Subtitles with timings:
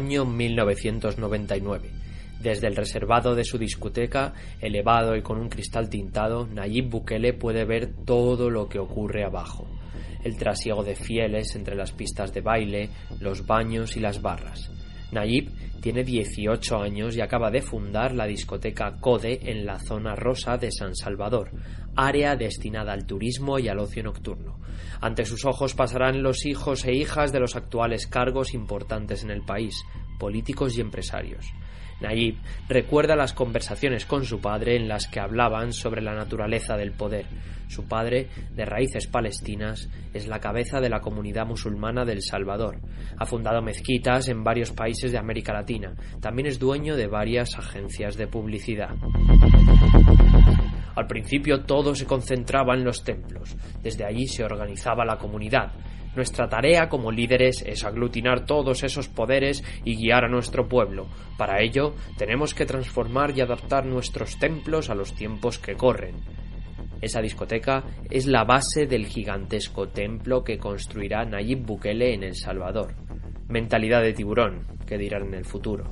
[0.00, 1.90] año 1999.
[2.40, 7.66] Desde el reservado de su discoteca, elevado y con un cristal tintado, Nayib Bukele puede
[7.66, 9.68] ver todo lo que ocurre abajo.
[10.24, 12.88] El trasiego de fieles entre las pistas de baile,
[13.20, 14.70] los baños y las barras.
[15.12, 15.50] Nayib
[15.80, 20.70] tiene 18 años y acaba de fundar la discoteca Code en la zona rosa de
[20.70, 21.50] San Salvador,
[21.96, 24.58] área destinada al turismo y al ocio nocturno.
[25.00, 29.42] Ante sus ojos pasarán los hijos e hijas de los actuales cargos importantes en el
[29.42, 29.74] país,
[30.18, 31.46] políticos y empresarios.
[32.00, 32.36] Nayib
[32.68, 37.26] recuerda las conversaciones con su padre en las que hablaban sobre la naturaleza del poder.
[37.68, 42.80] Su padre, de raíces palestinas, es la cabeza de la comunidad musulmana del Salvador.
[43.16, 45.94] Ha fundado mezquitas en varios países de América Latina.
[46.20, 48.96] También es dueño de varias agencias de publicidad.
[50.94, 53.56] Al principio todo se concentraba en los templos.
[53.82, 55.72] Desde allí se organizaba la comunidad.
[56.16, 61.06] Nuestra tarea como líderes es aglutinar todos esos poderes y guiar a nuestro pueblo.
[61.38, 66.16] Para ello, tenemos que transformar y adaptar nuestros templos a los tiempos que corren.
[67.00, 72.94] Esa discoteca es la base del gigantesco templo que construirá Nayib Bukele en El Salvador.
[73.48, 75.84] Mentalidad de tiburón, que dirán en el futuro.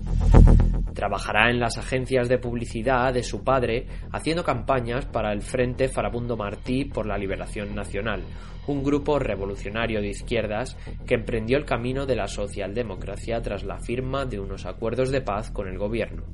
[0.95, 6.37] Trabajará en las agencias de publicidad de su padre, haciendo campañas para el Frente Farabundo
[6.37, 8.23] Martí por la Liberación Nacional,
[8.67, 14.25] un grupo revolucionario de izquierdas que emprendió el camino de la socialdemocracia tras la firma
[14.27, 16.25] de unos acuerdos de paz con el gobierno.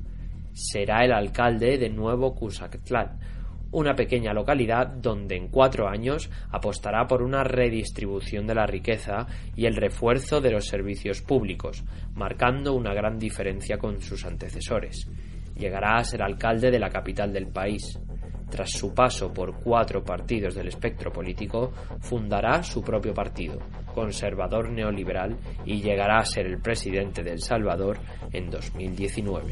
[0.53, 3.19] Será el alcalde de Nuevo Cuscatlán,
[3.75, 9.65] una pequeña localidad donde en cuatro años apostará por una redistribución de la riqueza y
[9.65, 15.09] el refuerzo de los servicios públicos, marcando una gran diferencia con sus antecesores.
[15.57, 17.99] Llegará a ser alcalde de la capital del país,
[18.49, 23.59] tras su paso por cuatro partidos del espectro político, fundará su propio partido,
[23.93, 25.35] conservador neoliberal,
[25.65, 27.99] y llegará a ser el presidente de El Salvador
[28.31, 29.51] en 2019.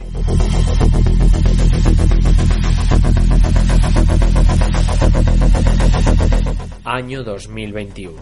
[6.85, 8.21] Año 2021.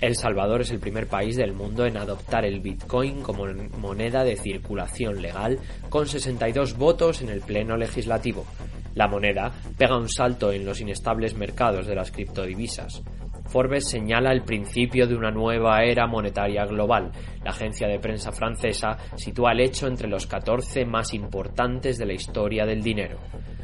[0.00, 3.46] El Salvador es el primer país del mundo en adoptar el Bitcoin como
[3.78, 8.46] moneda de circulación legal, con 62 votos en el Pleno Legislativo,
[8.98, 13.00] la moneda pega un salto en los inestables mercados de las criptodivisas.
[13.48, 17.10] Forbes señala el principio de una nueva era monetaria global.
[17.42, 22.12] La agencia de prensa francesa sitúa el hecho entre los 14 más importantes de la
[22.12, 23.18] historia del dinero.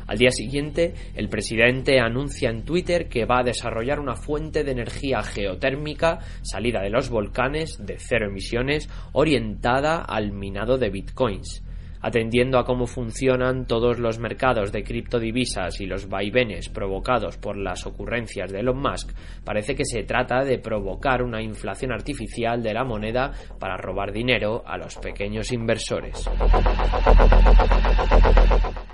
[0.07, 4.73] Al día siguiente, el presidente anuncia en Twitter que va a desarrollar una fuente de
[4.73, 11.63] energía geotérmica salida de los volcanes de cero emisiones orientada al minado de bitcoins
[12.05, 17.87] atendiendo a cómo funcionan todos los mercados de criptodivisas y los vaivenes provocados por las
[17.87, 19.11] ocurrencias de Elon Musk,
[19.43, 24.63] parece que se trata de provocar una inflación artificial de la moneda para robar dinero
[24.67, 26.29] a los pequeños inversores.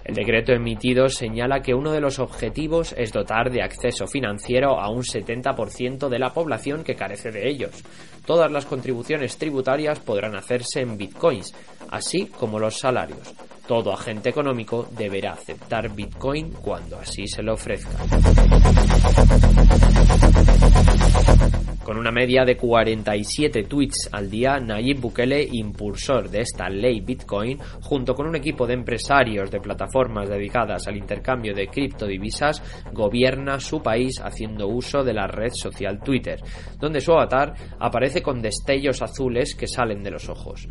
[0.05, 4.89] El decreto emitido señala que uno de los objetivos es dotar de acceso financiero a
[4.89, 7.85] un 70% de la población que carece de ellos.
[8.25, 11.55] Todas las contribuciones tributarias podrán hacerse en bitcoins,
[11.91, 13.35] así como los salarios.
[13.71, 17.99] Todo agente económico deberá aceptar bitcoin cuando así se le ofrezca.
[21.85, 27.61] Con una media de 47 tweets al día, Nayib Bukele, impulsor de esta ley Bitcoin,
[27.83, 32.61] junto con un equipo de empresarios de plataformas dedicadas al intercambio de criptodivisas,
[32.93, 36.41] gobierna su país haciendo uso de la red social Twitter,
[36.77, 40.69] donde su avatar aparece con destellos azules que salen de los ojos.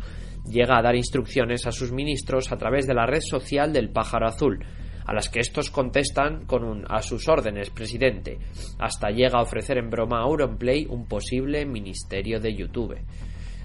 [0.50, 4.26] Llega a dar instrucciones a sus ministros a través de la red social del pájaro
[4.26, 4.58] azul,
[5.06, 8.38] a las que estos contestan con un a sus órdenes, presidente,
[8.78, 12.98] hasta llega a ofrecer en broma a Auronplay un posible ministerio de YouTube.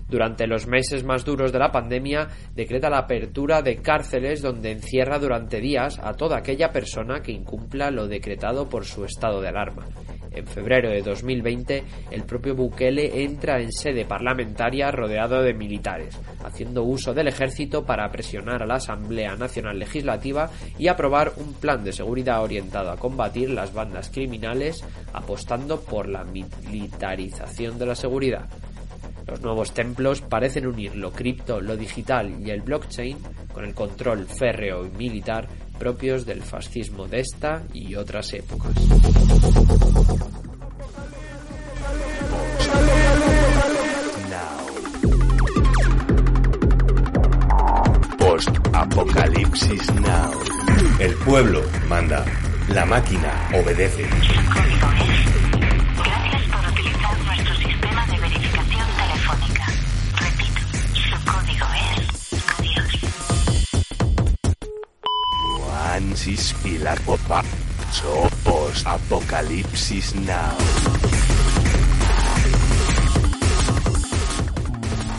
[0.07, 5.17] Durante los meses más duros de la pandemia, decreta la apertura de cárceles donde encierra
[5.17, 9.87] durante días a toda aquella persona que incumpla lo decretado por su estado de alarma.
[10.35, 16.83] En febrero de 2020, el propio Bukele entra en sede parlamentaria rodeado de militares, haciendo
[16.83, 21.93] uso del ejército para presionar a la Asamblea Nacional Legislativa y aprobar un plan de
[21.93, 24.83] seguridad orientado a combatir las bandas criminales,
[25.13, 28.49] apostando por la militarización de la seguridad.
[29.27, 33.17] Los nuevos templos parecen unir lo cripto, lo digital y el blockchain
[33.53, 38.71] con el control férreo y militar propios del fascismo de esta y otras épocas.
[48.17, 50.31] Post Apocalipsis Now.
[50.99, 52.25] El pueblo manda.
[52.69, 54.03] La máquina obedece.
[65.95, 67.41] Francis y la copa.
[67.89, 70.57] Sopos Apocalipsis Now.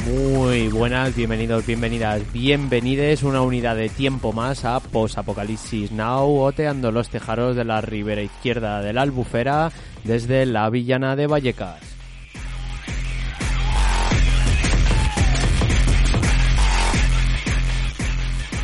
[0.06, 6.92] Muy buenas, bienvenidos, bienvenidas, bienvenides una unidad de tiempo más a Post Apocalipsis Now, oteando
[6.92, 9.72] los tejaros de la ribera izquierda de la Albufera
[10.04, 11.95] desde la villana de Vallecas.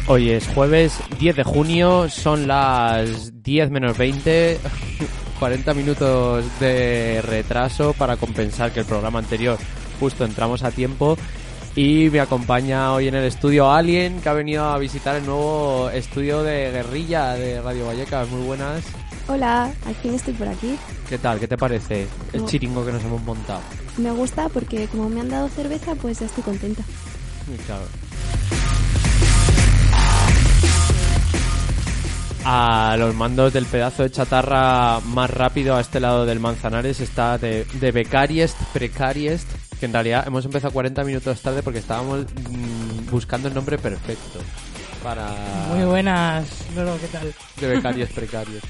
[0.09, 4.59] Hoy es jueves 10 de junio, son las 10 menos 20,
[5.39, 9.59] 40 minutos de retraso para compensar que el programa anterior
[10.01, 11.17] justo entramos a tiempo
[11.77, 15.89] y me acompaña hoy en el estudio alguien que ha venido a visitar el nuevo
[15.91, 18.29] estudio de guerrilla de Radio Vallecas.
[18.29, 18.83] Muy buenas.
[19.29, 20.77] Hola, al fin estoy por aquí.
[21.09, 21.39] ¿Qué tal?
[21.39, 23.61] ¿Qué te parece el chiringo que nos hemos montado?
[23.97, 26.83] Me gusta porque como me han dado cerveza, pues ya estoy contenta.
[27.47, 27.85] Muy claro.
[32.45, 37.39] A los mandos del pedazo de chatarra más rápido a este lado del Manzanares está
[37.39, 39.49] de, de Becariest, Precariest,
[39.79, 44.41] que en realidad hemos empezado 40 minutos tarde porque estábamos mm, buscando el nombre perfecto
[45.05, 45.29] para
[45.75, 47.33] Muy buenas, Lolo, ¿qué tal?
[47.61, 48.67] de Becariest, Precariest.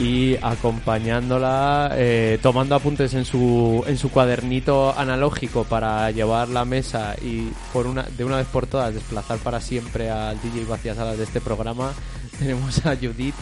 [0.00, 7.14] Y acompañándola, eh, tomando apuntes en su, en su cuadernito analógico para llevar la mesa
[7.20, 11.18] y por una, de una vez por todas desplazar para siempre al DJ Vacías Salas
[11.18, 11.92] de este programa,
[12.38, 13.34] tenemos a Judith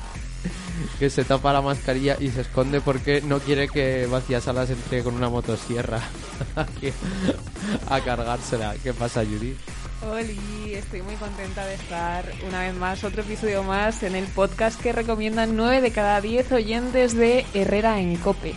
[0.99, 5.05] que se tapa la mascarilla y se esconde porque no quiere que Vacías Salas entre
[5.05, 6.01] con una motosierra
[7.89, 8.75] a cargársela.
[8.83, 9.57] ¿Qué pasa, Judith?
[10.07, 14.81] Oli, estoy muy contenta de estar una vez más, otro episodio más en el podcast
[14.81, 18.55] que recomiendan 9 de cada 10 oyentes de Herrera en Cope.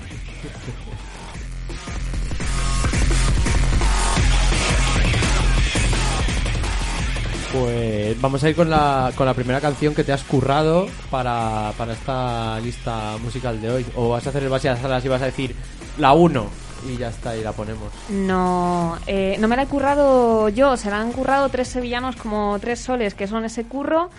[7.51, 11.73] Pues vamos a ir con la, con la primera canción que te has currado para,
[11.75, 13.85] para esta lista musical de hoy.
[13.95, 15.55] O vas a hacer el base a salas y vas a decir
[15.97, 17.91] la 1 y ya está, y la ponemos.
[18.09, 22.57] No, eh, no me la he currado yo, se la han currado tres sevillanos como
[22.59, 24.09] tres soles, que son ese curro,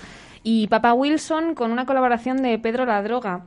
[0.42, 3.44] y Papa Wilson con una colaboración de Pedro La Droga.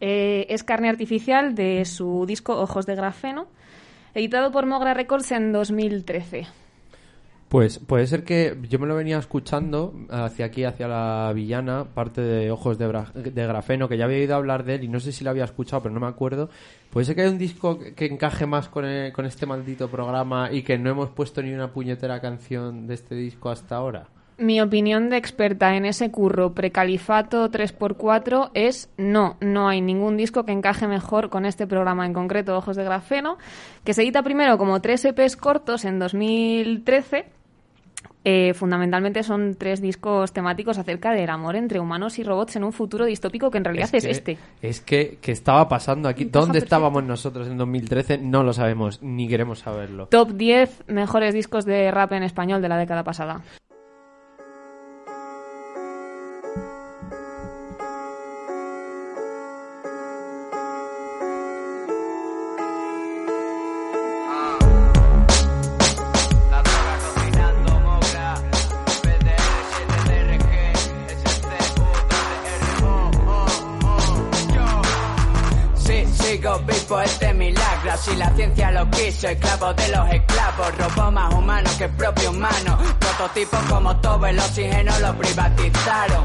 [0.00, 3.46] Eh, es carne artificial de su disco Ojos de Grafeno,
[4.14, 6.46] editado por Mogra Records en 2013.
[7.50, 12.20] Pues puede ser que yo me lo venía escuchando hacia aquí, hacia la villana, parte
[12.20, 15.24] de Ojos de, Grafeno, que ya había oído hablar de él y no sé si
[15.24, 16.48] lo había escuchado, pero no me acuerdo.
[16.90, 20.62] Puede ser que hay un disco que encaje más con, con este maldito programa y
[20.62, 24.06] que no hemos puesto ni una puñetera canción de este disco hasta ahora.
[24.38, 30.44] Mi opinión de experta en ese curro precalifato 3x4 es no, no hay ningún disco
[30.44, 33.38] que encaje mejor con este programa en concreto Ojos de Grafeno,
[33.82, 37.39] que se edita primero como tres EPs cortos en 2013.
[38.22, 42.72] Eh, fundamentalmente son tres discos temáticos acerca del amor entre humanos y robots en un
[42.72, 44.38] futuro distópico que en realidad es, que- este.
[44.60, 46.24] Es que, que estaba pasando aquí.
[46.26, 46.64] ¿Dónde perfecto.
[46.64, 48.18] estábamos nosotros en 2013?
[48.18, 50.06] No lo sabemos, ni queremos saberlo.
[50.08, 53.40] Top 10 mejores discos de rap en español de la década pasada.
[76.90, 81.34] Sigo vivo este milagro Si la ciencia lo quiso, esclavo de los esclavos Robó más
[81.34, 86.24] humano que el propio humano Prototipo como todo el oxígeno lo privatizaron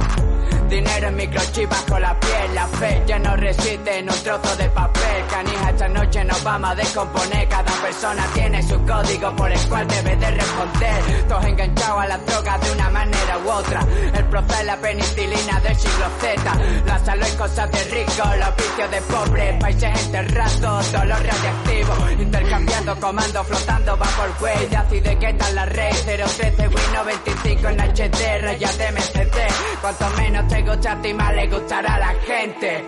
[0.70, 4.70] Dinero en microchips con la piel, la fe ya no resiste en un trozo de
[4.70, 5.24] papel.
[5.30, 7.48] Canija, esta noche nos vamos a descomponer.
[7.48, 11.28] Cada persona tiene su código por el cual debe de responder.
[11.28, 13.88] Todos enganchados a las drogas de una manera u otra.
[14.14, 16.84] El proceso es la penicilina del siglo Z.
[16.86, 19.58] La salud es cosa de rico, los vicios de pobre.
[19.60, 22.22] Países enterrados, dolor radiactivo.
[22.22, 23.98] Intercambiando comandos, flotando
[24.42, 24.68] way.
[24.68, 25.92] De ácido y que tal la red.
[26.06, 29.38] 013 Win 95 en HD, rayas de MCT.
[29.82, 32.86] Cuanto menos te ti, más le gustará a la gente.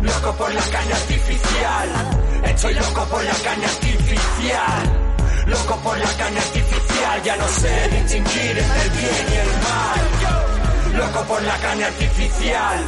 [0.00, 1.88] Loco por la caña artificial.
[2.44, 4.82] Estoy loco por la caña artificial.
[5.46, 7.22] Loco por la caña artificial.
[7.24, 10.98] Ya no sé distinguir entre el bien y el mal.
[10.98, 12.84] Loco por la caña artificial.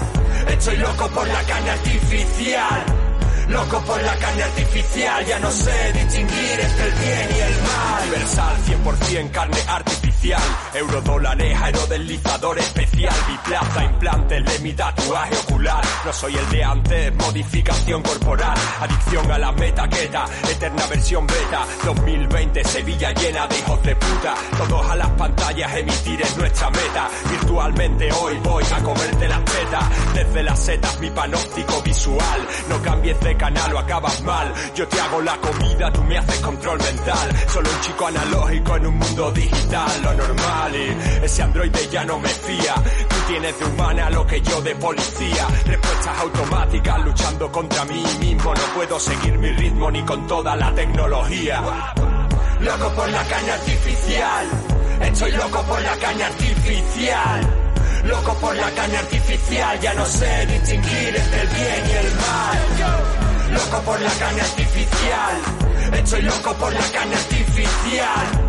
[0.48, 2.84] Estoy loco por la caña artificial.
[3.48, 8.02] Loco por la caña artificial, ya no sé distinguir entre el bien y el mal.
[8.02, 10.15] Universal, 100% carne artificial.
[10.32, 10.56] Artificial.
[10.74, 13.14] Eurodólares, aerodeslizador especial.
[13.28, 15.84] Biplaza, implantes de mi tatuaje ocular.
[16.04, 18.56] No soy el de antes, modificación corporal.
[18.80, 21.66] Adicción a la metaqueta, eterna versión beta.
[21.84, 24.34] 2020, Sevilla llena de hijos de puta.
[24.58, 27.08] Todos a las pantallas, emitir es nuestra meta.
[27.30, 30.14] Virtualmente hoy voy a comerte las tetas.
[30.14, 32.46] Desde las setas, mi panóptico visual.
[32.68, 34.52] No cambies de canal o acabas mal.
[34.74, 37.36] Yo te hago la comida, tú me haces control mental.
[37.48, 40.74] Solo un chico analógico en un mundo digital, normal.
[41.22, 42.74] Ese androide ya no me fía.
[43.08, 45.46] Tú tienes de humana lo que yo de policía.
[45.66, 48.54] Respuestas automáticas luchando contra mí mismo.
[48.54, 51.62] No puedo seguir mi ritmo ni con toda la tecnología.
[52.60, 54.46] Loco por la caña artificial.
[55.00, 57.66] Estoy loco por la caña artificial.
[58.04, 63.52] Loco por la caña artificial, ya no sé distinguir entre el bien y el mal.
[63.52, 65.36] Loco por la caña artificial.
[65.92, 68.45] Estoy loco por la caña artificial.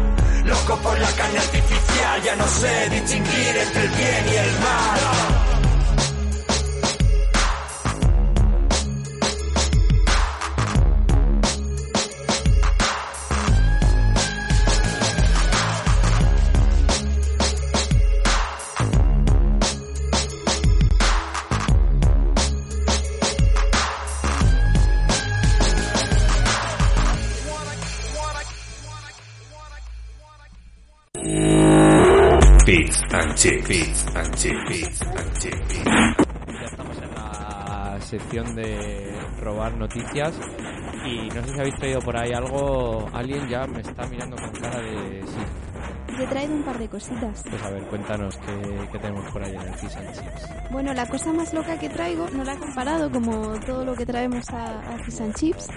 [0.47, 5.56] Loco por la caña artificial, ya no sé distinguir entre el bien y el mal.
[33.47, 34.05] Chips.
[34.13, 35.01] And chips.
[35.01, 35.83] And chips.
[35.85, 40.37] Ya estamos en la sección de robar noticias
[41.05, 43.07] y no sé si habéis traído por ahí algo.
[43.13, 46.17] Alguien ya me está mirando con cara de sí.
[46.17, 47.43] Yo he traído un par de cositas.
[47.49, 50.71] Pues a ver, cuéntanos qué, qué tenemos por ahí en el Fish and Chips.
[50.71, 54.05] Bueno, la cosa más loca que traigo no la he comparado como todo lo que
[54.05, 55.67] traemos a, a Fish and Chips,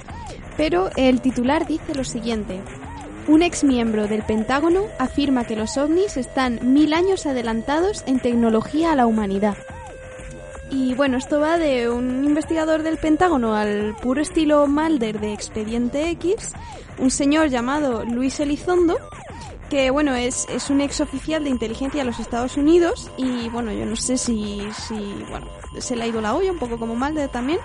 [0.56, 2.62] pero el titular dice lo siguiente.
[3.26, 8.92] Un ex miembro del Pentágono afirma que los ovnis están mil años adelantados en tecnología
[8.92, 9.56] a la humanidad.
[10.70, 16.10] Y bueno, esto va de un investigador del Pentágono al puro estilo Mulder de Expediente
[16.10, 16.52] X,
[16.98, 18.96] un señor llamado Luis Elizondo,
[19.68, 23.72] que bueno, es, es un ex oficial de inteligencia de los Estados Unidos y bueno,
[23.72, 25.46] yo no sé si, si bueno,
[25.78, 27.58] se le ha ido la olla, un poco como Mulder también.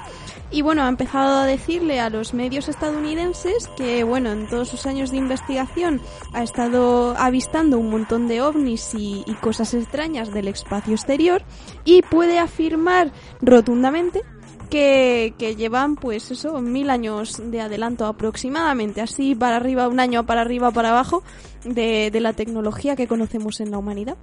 [0.51, 4.85] Y bueno, ha empezado a decirle a los medios estadounidenses que bueno, en todos sus
[4.85, 6.01] años de investigación
[6.33, 11.43] ha estado avistando un montón de ovnis y, cosas extrañas del espacio exterior
[11.83, 14.21] y puede afirmar rotundamente
[14.69, 20.41] que, llevan pues eso, mil años de adelanto aproximadamente, así para arriba, un año para
[20.41, 21.23] arriba, para abajo,
[21.63, 24.17] de la tecnología que conocemos en la humanidad.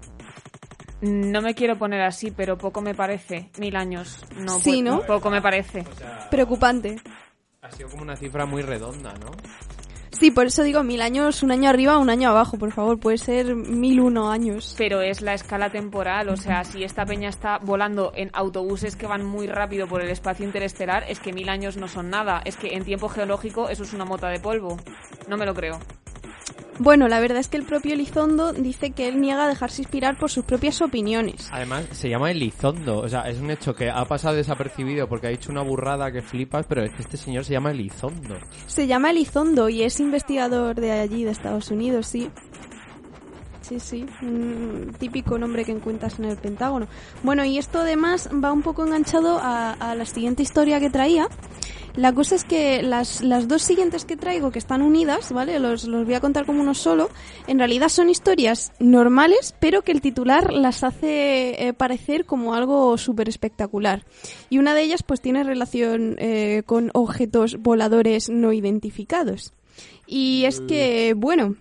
[1.02, 3.50] No me quiero poner así, pero poco me parece.
[3.58, 4.24] Mil años.
[4.36, 5.02] No, Sí, ¿no?
[5.02, 5.84] Poco me parece.
[6.30, 6.96] Preocupante.
[7.60, 9.32] Ha sido como una cifra muy redonda, ¿no?
[10.12, 13.18] Sí, por eso digo mil años, un año arriba, un año abajo, por favor, puede
[13.18, 14.76] ser mil uno años.
[14.78, 19.08] Pero es la escala temporal, o sea, si esta peña está volando en autobuses que
[19.08, 22.42] van muy rápido por el espacio interestelar, es que mil años no son nada.
[22.44, 24.76] Es que en tiempo geológico eso es una mota de polvo.
[25.28, 25.80] No me lo creo.
[26.78, 30.18] Bueno, la verdad es que el propio Elizondo dice que él niega a dejarse inspirar
[30.18, 31.48] por sus propias opiniones.
[31.52, 32.98] Además, se llama Elizondo.
[32.98, 36.22] O sea, es un hecho que ha pasado desapercibido porque ha dicho una burrada que
[36.22, 38.36] flipas, pero es que este señor se llama Elizondo.
[38.66, 42.30] Se llama Elizondo y es investigador de allí, de Estados Unidos, sí.
[43.72, 46.88] Sí, sí, un típico nombre que encuentras en el Pentágono.
[47.22, 51.28] Bueno, y esto además va un poco enganchado a, a la siguiente historia que traía.
[51.94, 55.58] La cosa es que las, las dos siguientes que traigo, que están unidas, ¿vale?
[55.58, 57.08] Los, los voy a contar como uno solo.
[57.46, 62.98] En realidad son historias normales, pero que el titular las hace eh, parecer como algo
[62.98, 64.04] súper espectacular.
[64.50, 69.54] Y una de ellas pues tiene relación eh, con objetos voladores no identificados.
[70.06, 71.56] Y es que, bueno,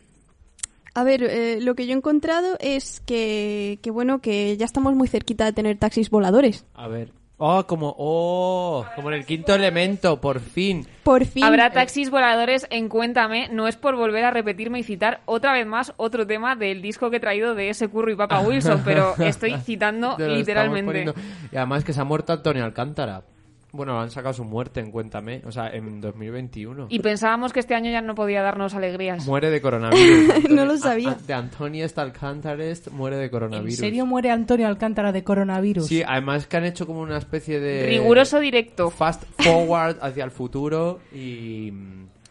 [0.94, 4.94] a ver, eh, lo que yo he encontrado es que, que, bueno, que ya estamos
[4.96, 6.66] muy cerquita de tener taxis voladores.
[6.74, 7.12] A ver.
[7.44, 10.86] Oh, como, oh, como en el quinto elemento, por fin.
[11.02, 11.44] Por fin.
[11.44, 15.66] Habrá taxis voladores en Cuéntame, no es por volver a repetirme y citar otra vez
[15.66, 19.16] más otro tema del disco que he traído de ese curro y Papa Wilson, pero
[19.18, 21.16] estoy citando literalmente.
[21.52, 23.24] Y además que se ha muerto Antonio Alcántara.
[23.74, 26.88] Bueno, han sacado su muerte en Cuéntame, o sea, en 2021.
[26.90, 29.26] Y pensábamos que este año ya no podía darnos alegrías.
[29.26, 30.32] Muere de coronavirus.
[30.50, 31.10] No lo sabía.
[31.10, 33.76] A- a- de Antonio Alcántares muere de ¿En coronavirus.
[33.78, 35.88] serio muere Antonio Alcántara de coronavirus?
[35.88, 37.86] Sí, además que han hecho como una especie de...
[37.88, 38.90] Riguroso directo.
[38.90, 41.72] Fast forward hacia el futuro y...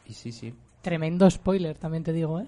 [0.06, 0.52] Y sí, sí.
[0.82, 2.46] Tremendo spoiler, también te digo, ¿eh?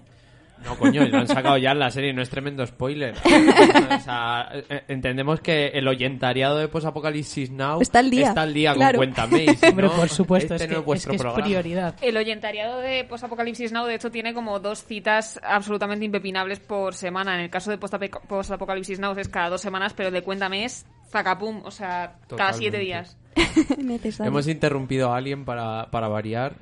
[0.63, 3.15] No, coño, lo han sacado ya en la serie, no es tremendo spoiler.
[3.25, 8.53] o sea, eh, entendemos que el oyentariado de Posapocalipsis Now Está al día, está al
[8.53, 8.97] día claro.
[8.97, 9.43] con Cuéntame.
[9.43, 11.21] y si Hombre, no, por supuesto, este es, no que, es vuestro es, que es
[11.21, 11.45] programa.
[11.45, 11.95] prioridad.
[12.01, 17.35] El oyentariado de Post-Apocalipsis Now, de hecho, tiene como dos citas absolutamente impepinables por semana.
[17.35, 20.85] En el caso de Post-Apocalipsis Now es cada dos semanas, pero el de Cuéntame es
[21.09, 23.17] zacapum, o sea, cada siete días.
[24.19, 26.55] Hemos interrumpido a alguien para, para variar.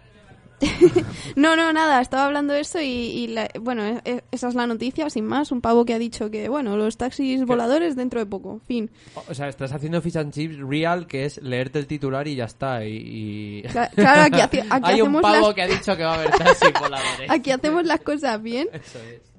[1.36, 4.56] No, no, nada, estaba hablando de eso y, y la- bueno, e- e- esa es
[4.56, 5.52] la noticia, sin más.
[5.52, 8.90] Un pavo que ha dicho que, bueno, los taxis voladores dentro de poco, fin.
[9.30, 12.46] O sea, estás haciendo fish and chips real, que es leerte el titular y ya
[12.46, 12.86] está.
[12.86, 15.98] Y, y- Cla- Claro, aquí, hace- aquí Hay un hacemos pavo las, que ha dicho
[15.98, 17.30] que va a haber taxis voladores.
[17.30, 18.68] aquí hacemos las cosas bien.
[18.74, 19.31] Eso es.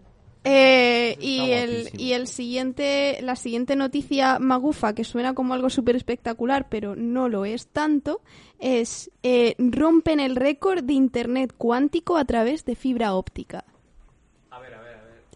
[0.44, 5.94] Eh, y, el, y el siguiente, la siguiente noticia magufa, que suena como algo súper
[5.94, 8.20] espectacular, pero no lo es tanto,
[8.58, 13.64] es eh, rompen el récord de Internet cuántico a través de fibra óptica.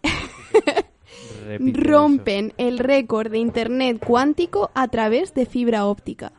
[1.45, 6.33] Repite Rompen el récord de Internet cuántico a través de fibra óptica.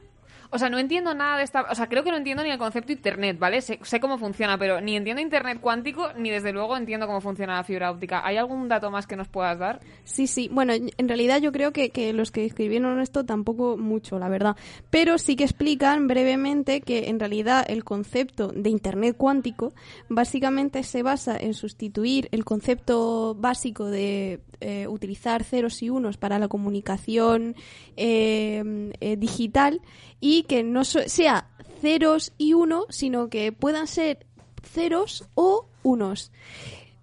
[0.50, 1.62] O sea, no entiendo nada de esta...
[1.70, 3.60] O sea, creo que no entiendo ni el concepto Internet, ¿vale?
[3.60, 7.56] Sé, sé cómo funciona, pero ni entiendo Internet cuántico, ni desde luego entiendo cómo funciona
[7.56, 8.26] la fibra óptica.
[8.26, 9.80] ¿Hay algún dato más que nos puedas dar?
[10.04, 10.48] Sí, sí.
[10.50, 14.56] Bueno, en realidad yo creo que, que los que escribieron esto tampoco mucho, la verdad.
[14.90, 19.72] Pero sí que explican brevemente que en realidad el concepto de Internet cuántico
[20.08, 26.38] básicamente se basa en sustituir el concepto básico de eh, utilizar ceros y unos para
[26.38, 27.54] la comunicación
[27.96, 29.80] eh, eh, digital
[30.20, 31.48] y que no so- sea
[31.80, 34.26] ceros y uno, sino que puedan ser
[34.62, 36.30] ceros o unos.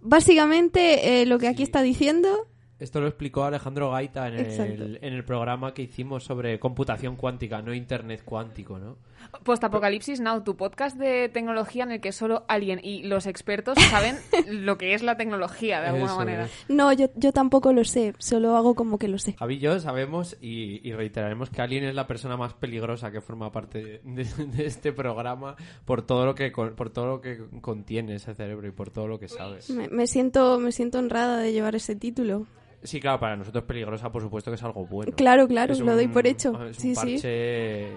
[0.01, 5.13] Básicamente eh, lo que aquí está diciendo Esto lo explicó Alejandro Gaita en el, en
[5.13, 8.98] el programa que hicimos sobre computación cuántica, no internet cuántico, ¿no?
[9.44, 14.17] Postapocalipsis Now, tu podcast de tecnología en el que solo alguien y los expertos saben
[14.50, 16.46] lo que es la tecnología, de alguna Eso manera.
[16.46, 16.51] es.
[16.67, 19.34] No, yo, yo tampoco lo sé, solo hago como que lo sé.
[19.39, 23.22] Javi y yo sabemos y, y reiteraremos que Alien es la persona más peligrosa que
[23.22, 25.55] forma parte de, de este programa
[25.86, 29.17] por todo lo que por todo lo que contiene ese cerebro y por todo lo
[29.20, 29.70] que sabes.
[29.70, 32.46] Me, me siento, me siento honrada de llevar ese título.
[32.86, 35.12] Sí, claro, para nosotros peligrosa, por supuesto que es algo bueno.
[35.15, 36.50] Claro, claro, Es lo doy por hecho.
[36.65, 37.88] Es un Sí, sí.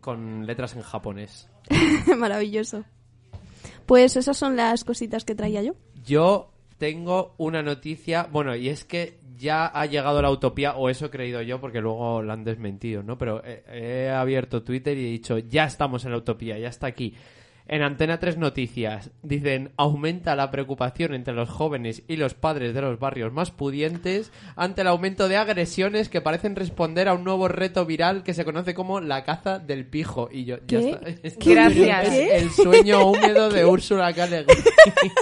[0.00, 1.48] con letras en japonés.
[2.16, 2.84] Maravilloso.
[3.86, 5.74] Pues esas son las cositas que traía yo.
[6.04, 11.06] Yo tengo una noticia, bueno, y es que ya ha llegado la utopía, o eso
[11.06, 13.18] he creído yo, porque luego la han desmentido, ¿no?
[13.18, 16.86] Pero he, he abierto Twitter y he dicho, ya estamos en la utopía, ya está
[16.86, 17.14] aquí.
[17.68, 22.80] En Antena 3 Noticias dicen, aumenta la preocupación entre los jóvenes y los padres de
[22.80, 27.48] los barrios más pudientes ante el aumento de agresiones que parecen responder a un nuevo
[27.48, 30.28] reto viral que se conoce como la caza del pijo.
[30.30, 31.00] Y yo, ya está.
[31.44, 32.06] Gracias.
[32.14, 34.26] Es el sueño húmedo de Úrsula K.
[34.26, 34.56] Le Guin.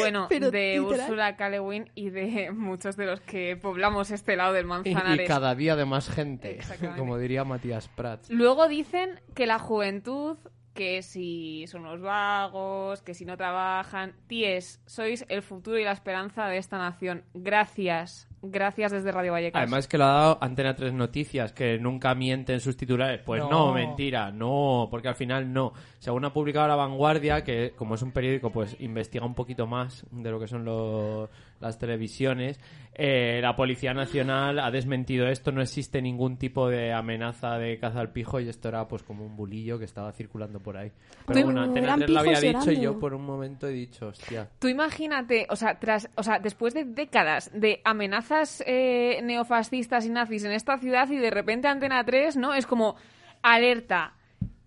[0.00, 1.00] Bueno, Pero de literal.
[1.00, 1.48] Úrsula K.
[1.48, 5.24] Le Guin y de muchos de los que poblamos este lado del Manzanares.
[5.24, 6.58] y cada día de más gente,
[6.96, 8.28] como diría Matías Prats.
[8.28, 10.36] Luego dicen que la juventud,
[10.78, 15.90] que si son unos vagos, que si no trabajan, tíes, sois el futuro y la
[15.90, 17.24] esperanza de esta nación.
[17.34, 19.60] Gracias, gracias desde Radio Vallecas.
[19.60, 23.20] Además que lo ha dado Antena 3 Noticias, que nunca mienten sus titulares.
[23.26, 23.50] Pues no.
[23.50, 23.72] No.
[23.74, 25.72] mentira, no, porque al final no.
[25.98, 30.06] Según ha publicado La Vanguardia, que como es un periódico, pues investiga un poquito más
[30.12, 31.28] de lo que son los-
[31.60, 32.60] las televisiones,
[32.94, 38.00] eh, la Policía Nacional ha desmentido esto, no existe ningún tipo de amenaza de caza
[38.00, 40.90] al pijo y esto era pues como un bulillo que estaba circulando por ahí.
[41.26, 43.72] Pero Tú- bueno, Antena eran 3 lo había dicho y yo por un momento he
[43.72, 44.48] dicho, hostia.
[44.58, 50.10] Tú imagínate, o sea, tras, o sea, después de décadas de amenazas eh, neofascistas y
[50.10, 52.54] nazis en esta ciudad y de repente Antena 3, ¿no?
[52.54, 52.96] Es como
[53.42, 54.14] alerta,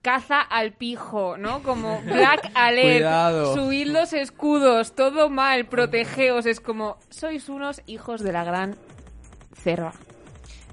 [0.01, 1.61] caza al pijo, ¿no?
[1.63, 3.55] Como Black Alert, Cuidado.
[3.55, 8.75] subid los escudos, todo mal, protegeos, es como sois unos hijos de la gran
[9.53, 9.93] cerra.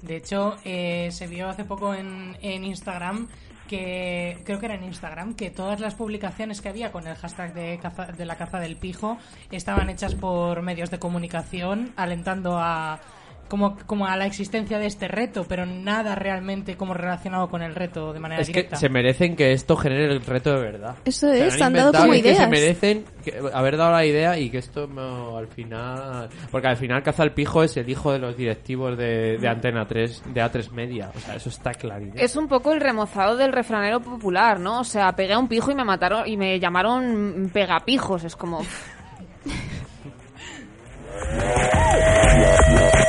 [0.01, 3.27] De hecho, eh, se vio hace poco en, en Instagram
[3.67, 7.53] que creo que era en Instagram que todas las publicaciones que había con el hashtag
[7.53, 9.19] de, caza- de la caza del pijo
[9.51, 12.99] estaban hechas por medios de comunicación alentando a
[13.49, 17.75] como, como a la existencia de este reto, pero nada realmente como relacionado con el
[17.75, 18.75] reto de manera Es que directa.
[18.77, 20.95] se merecen que esto genere el reto de verdad.
[21.03, 22.49] Eso es, han dado como y que se ideas.
[22.49, 26.29] merecen que- haber dado la idea y que esto no, al final...
[26.51, 29.85] Porque al final Caza el Pijo es el hijo de los directivos de, de Antena
[29.85, 31.11] 3, de A3 Media.
[31.15, 32.21] O sea, eso está clarísimo.
[32.21, 34.81] Es un poco el remozado del refranero popular, ¿no?
[34.81, 38.61] O sea, pegué a un pijo y me mataron y me llamaron pegapijos, es como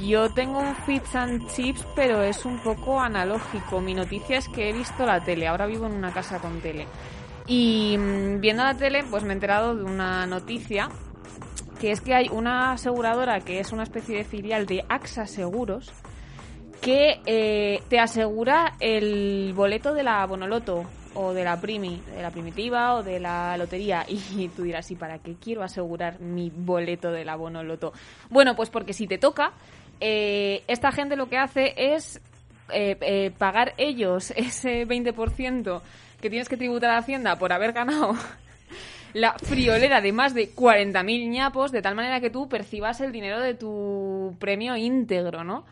[0.00, 3.80] Yo tengo un Fits and Chips, pero es un poco analógico.
[3.80, 5.46] Mi noticia es que he visto la tele.
[5.46, 6.86] Ahora vivo en una casa con tele.
[7.46, 10.88] Y mm, viendo la tele, pues me he enterado de una noticia
[11.80, 15.92] que es que hay una aseguradora que es una especie de filial de AXA Seguros
[16.80, 22.30] que eh, te asegura el boleto de la Bonoloto o de la Primi, de la
[22.30, 24.04] primitiva o de la lotería.
[24.08, 27.92] Y tú dirás, ¿y para qué quiero asegurar mi boleto de la Bonoloto?
[28.28, 29.52] Bueno, pues porque si te toca,
[30.00, 32.20] eh, esta gente lo que hace es
[32.72, 35.80] eh, eh, pagar ellos ese 20%
[36.20, 38.14] que tienes que tributar a Hacienda por haber ganado
[39.14, 43.40] la friolera de más de 40.000 ñapos, de tal manera que tú percibas el dinero
[43.40, 45.64] de tu premio íntegro, ¿no?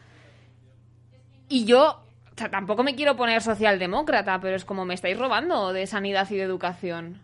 [1.49, 2.03] Y yo
[2.51, 6.43] tampoco me quiero poner socialdemócrata, pero es como me estáis robando de sanidad y de
[6.43, 7.21] educación.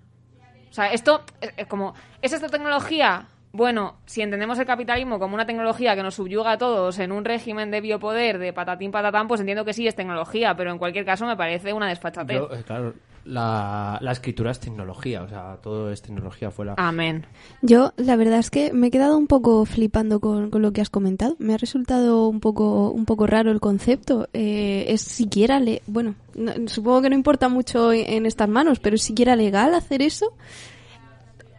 [0.71, 3.29] O sea, esto es, como, ¿es esta tecnología?
[3.53, 7.25] Bueno, si entendemos el capitalismo como una tecnología que nos subyuga a todos en un
[7.25, 11.05] régimen de biopoder, de patatín patatán, pues entiendo que sí es tecnología, pero en cualquier
[11.05, 12.43] caso me parece una desfachatez.
[12.51, 16.75] Eh, claro, la, la escritura es tecnología, o sea, todo es tecnología fuera.
[16.77, 17.27] Amén.
[17.63, 20.81] Yo, la verdad es que me he quedado un poco flipando con, con lo que
[20.81, 21.37] has comentado.
[21.39, 24.29] Me ha resultado un poco, un poco raro el concepto.
[24.33, 28.79] Eh, es siquiera, le bueno, no- supongo que no importa mucho en, en estas manos,
[28.79, 30.33] pero es siquiera legal hacer eso.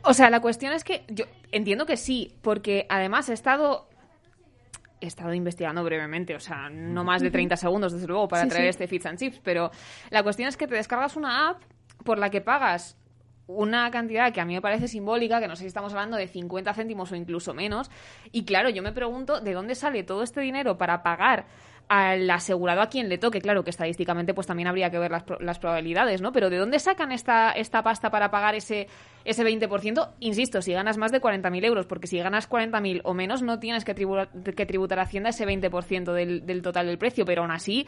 [0.04, 3.88] O sea, la cuestión es que yo entiendo que sí, porque además he estado
[5.02, 8.50] he estado investigando brevemente, o sea, no más de 30 segundos, desde luego, para Sí,
[8.50, 8.70] traer sí.
[8.70, 9.72] este Fits and Chips, pero
[10.10, 11.62] la cuestión es que te descargas una app
[12.04, 12.98] por la que pagas
[13.48, 16.28] una cantidad que a mí me parece simbólica, que no sé si estamos hablando de
[16.28, 17.92] 50 céntimos o incluso menos,
[18.32, 21.46] y claro, yo me pregunto de dónde sale todo este dinero para pagar
[21.88, 25.24] al asegurado a quien le toque, claro que estadísticamente pues también habría que ver las,
[25.24, 26.32] pro- las probabilidades, ¿no?
[26.32, 28.88] Pero ¿de dónde sacan esta, esta pasta para pagar ese,
[29.24, 30.10] ese 20%?
[30.20, 33.86] Insisto, si ganas más de 40.000 euros, porque si ganas 40.000 o menos no tienes
[33.86, 37.52] que tributar, que tributar a Hacienda ese 20% del, del total del precio, pero aún
[37.52, 37.88] así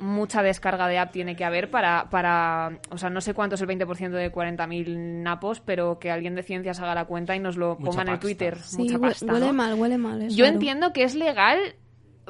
[0.00, 3.62] mucha descarga de app tiene que haber para, para o sea, no sé cuánto es
[3.62, 7.56] el 20% de 40.000 napos, pero que alguien de ciencias haga la cuenta y nos
[7.56, 8.20] lo Mucha ponga en el pasta.
[8.22, 8.58] Twitter.
[8.60, 9.52] Sí, mucha pasta, huele ¿no?
[9.54, 10.28] mal, huele mal.
[10.28, 10.54] Yo raro.
[10.54, 11.58] entiendo que es legal.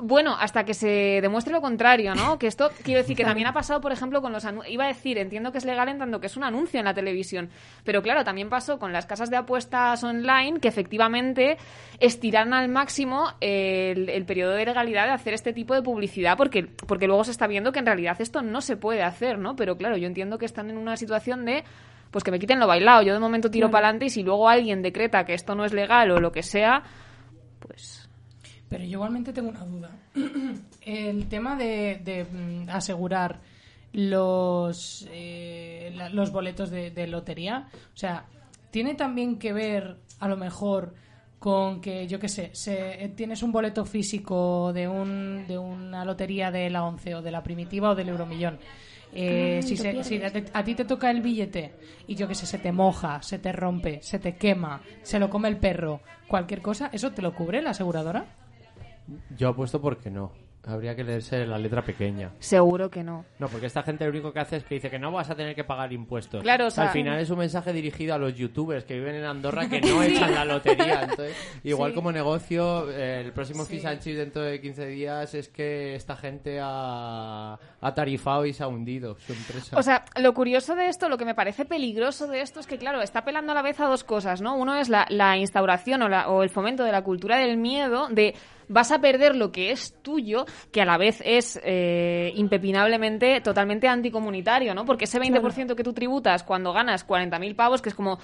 [0.00, 2.38] Bueno, hasta que se demuestre lo contrario, ¿no?
[2.38, 4.72] Que esto, quiero decir, que también ha pasado, por ejemplo, con los anuncios.
[4.72, 6.94] Iba a decir, entiendo que es legal en tanto que es un anuncio en la
[6.94, 7.50] televisión.
[7.84, 11.56] Pero claro, también pasó con las casas de apuestas online que efectivamente
[11.98, 16.64] estiran al máximo el, el periodo de legalidad de hacer este tipo de publicidad porque,
[16.64, 19.56] porque luego se está viendo que en realidad esto no se puede hacer, ¿no?
[19.56, 21.64] Pero claro, yo entiendo que están en una situación de.
[22.10, 23.02] Pues que me quiten lo bailado.
[23.02, 25.74] Yo de momento tiro para adelante y si luego alguien decreta que esto no es
[25.74, 26.82] legal o lo que sea,
[27.58, 27.97] pues.
[28.68, 29.90] Pero yo igualmente tengo una duda.
[30.82, 33.40] El tema de, de, mm, asegurar
[33.92, 38.24] los, eh, la- los boletos de, de lotería, o sea,
[38.70, 40.94] ¿tiene también que ver a lo mejor
[41.38, 46.04] con que, yo qué sé, se, eh, tienes un boleto físico de, un, de una
[46.04, 48.58] lotería de la 11 o de la primitiva o del euromillón?
[49.14, 51.72] Eh, si se- si a, a ti te toca el billete
[52.06, 55.30] y yo qué sé, se te moja, se te rompe, se te quema, se lo
[55.30, 58.26] come el perro, cualquier cosa, ¿eso te lo cubre la aseguradora?
[59.36, 60.32] Yo apuesto porque no.
[60.66, 62.32] Habría que leerse la letra pequeña.
[62.40, 63.24] Seguro que no.
[63.38, 65.34] No, porque esta gente lo único que hace es que dice que no vas a
[65.34, 66.42] tener que pagar impuestos.
[66.42, 69.24] Claro, o sea- Al final es un mensaje dirigido a los youtubers que viven en
[69.24, 71.02] Andorra que no echan la lotería.
[71.04, 71.94] Entonces, igual Sí.
[71.94, 73.78] como negocio, eh, el próximo Sí.
[73.80, 78.68] Fish dentro de 15 días es que esta gente ha, ha tarifado y se ha
[78.68, 79.78] hundido su empresa.
[79.78, 82.76] O sea, lo curioso de esto, lo que me parece peligroso de esto es que,
[82.76, 84.56] claro, está apelando a la vez a dos cosas, ¿no?
[84.56, 88.08] Uno es la, la instauración o, la- o el fomento de la cultura del miedo,
[88.10, 88.34] de
[88.68, 93.88] vas a perder lo que es tuyo, que a la vez es eh, impepinablemente totalmente
[93.88, 94.84] anticomunitario, ¿no?
[94.84, 98.18] Porque ese 20% que tú tributas cuando ganas 40.000 pavos, que es como...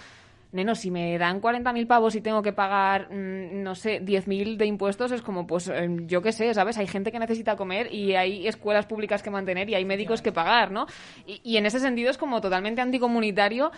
[0.52, 4.66] Neno, si me dan 40.000 pavos y tengo que pagar, mm, no sé, 10.000 de
[4.66, 6.78] impuestos, es como, pues, eh, yo qué sé, ¿sabes?
[6.78, 10.30] Hay gente que necesita comer y hay escuelas públicas que mantener y hay médicos que
[10.30, 10.86] pagar, ¿no?
[11.26, 13.72] Y, y en ese sentido es como totalmente anticomunitario,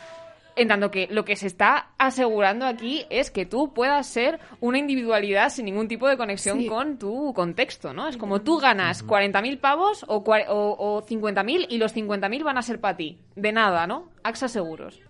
[0.56, 4.78] en tanto que lo que se está asegurando aquí es que tú puedas ser una
[4.78, 6.66] individualidad sin ningún tipo de conexión Sí.
[6.66, 8.08] con tu contexto, ¿no?
[8.08, 12.62] Es como tú ganas 40.000 pavos o, o, o 50.000 y los 50.000 van a
[12.62, 13.18] ser para ti.
[13.36, 14.08] De nada, ¿no?
[14.22, 15.00] AXA Seguros.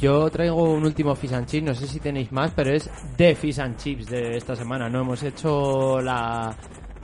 [0.00, 3.34] Yo traigo un último Fish and Chips, no sé si tenéis más, pero es de
[3.34, 4.88] Fish and Chips de esta semana.
[4.88, 6.54] No hemos hecho la,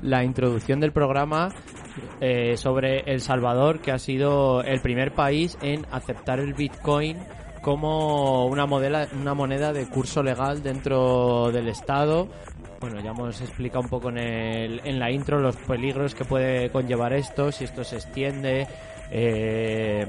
[0.02, 1.50] la introducción del programa
[2.20, 7.18] eh, sobre El Salvador, que ha sido el primer país en aceptar el Bitcoin
[7.62, 12.28] como una, modela, una moneda de curso legal dentro del Estado.
[12.80, 16.68] Bueno, ya hemos explicado un poco en, el, en la intro los peligros que puede
[16.70, 18.66] conllevar esto, si esto se extiende,
[19.10, 20.06] eh,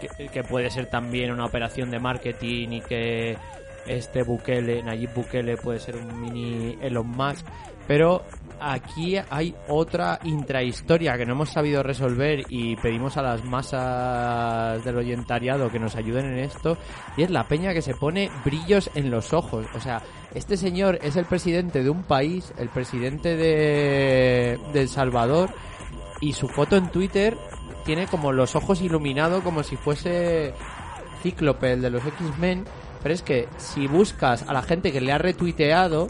[0.00, 3.36] que, que puede ser también una operación de marketing y que
[3.86, 7.46] este Bukele, Nayib Bukele puede ser un mini Elon Musk,
[7.86, 8.22] pero
[8.60, 14.96] aquí hay otra intrahistoria que no hemos sabido resolver y pedimos a las masas del
[14.96, 16.78] oyentariado que nos ayuden en esto
[17.16, 20.02] y es la peña que se pone brillos en los ojos, o sea,
[20.34, 25.50] este señor es el presidente de un país, el presidente de, de El Salvador
[26.20, 27.36] y su foto en Twitter
[27.84, 30.54] tiene como los ojos iluminados como si fuese
[31.22, 32.64] Cíclope, el de los X-Men.
[33.02, 36.08] Pero es que si buscas a la gente que le ha retuiteado,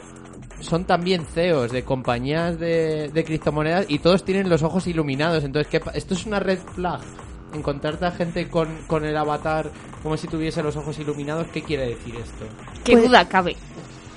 [0.64, 5.44] son también CEOs de compañías de, de criptomonedas y todos tienen los ojos iluminados.
[5.44, 7.00] Entonces, ¿qué pa- esto es una red flag.
[7.55, 9.70] Encontrarte a gente con, con el avatar
[10.03, 12.44] como si tuviese los ojos iluminados, ¿qué quiere decir esto?
[12.85, 13.57] ¿Qué Pues- duda cabe?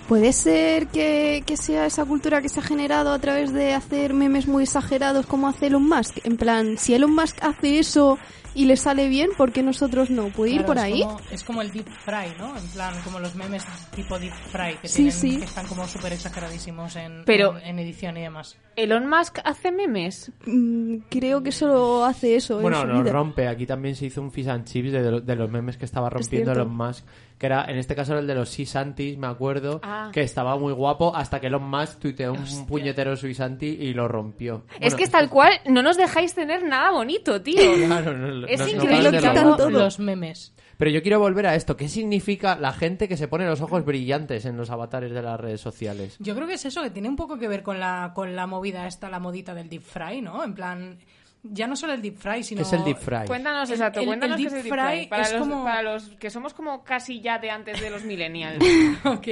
[0.07, 4.13] Puede ser que, que sea esa cultura que se ha generado a través de hacer
[4.13, 6.19] memes muy exagerados como hace Elon Musk.
[6.25, 8.17] En plan, si Elon Musk hace eso
[8.57, 10.29] y le sale bien, ¿por qué nosotros no?
[10.29, 11.01] ¿Puede ir Claro, por es ahí?
[11.03, 12.57] Como, es como el deep fry, ¿no?
[12.57, 13.63] En plan, como los memes
[13.95, 15.37] tipo deep fry que, Sí, tienen, sí.
[15.37, 18.57] que están como súper exageradísimos en, Pero- en, en edición y demás.
[18.77, 20.31] ¿Elon Musk hace memes?
[20.45, 23.11] Mm, creo que solo hace eso Bueno, vida.
[23.11, 23.47] rompe.
[23.47, 26.09] Aquí también se hizo un fish and chips de, lo- de los memes que estaba
[26.09, 26.51] rompiendo.
[26.53, 27.03] Elon Musk.
[27.39, 29.79] Que era, en este caso, era el de los Sisantis, me acuerdo.
[29.83, 30.09] Ah.
[30.13, 34.63] Que estaba muy guapo hasta que Elon Musk tuiteó un puñetero Sisanti y lo rompió.
[34.79, 37.57] es que es tal cual, no nos dejáis tener nada bonito, tío.
[37.87, 39.57] Claro, no- Es increíble lo quitan robar.
[39.57, 39.69] todo.
[39.71, 40.53] Los memes.
[40.77, 41.75] Pero yo quiero volver a esto.
[41.75, 45.39] ¿Qué significa la gente que se pone los ojos brillantes en los avatares de las
[45.39, 46.15] redes sociales?
[46.19, 48.45] Yo creo que es eso, que tiene un poco que ver con la, con la
[48.45, 50.43] movida esta, la modita del deep fry, ¿no?
[50.43, 50.99] En plan,
[51.43, 52.59] ya no solo el deep fry, sino...
[52.61, 53.25] ¿Qué es el deep fry?
[53.27, 54.97] Cuéntanos, El- exacto, el- cuéntanos el qué es el deep deep fry.
[54.99, 57.89] fry Para, es los, como- para los que somos como casi ya de antes de
[57.89, 58.63] los millennials.
[59.05, 59.27] Ok,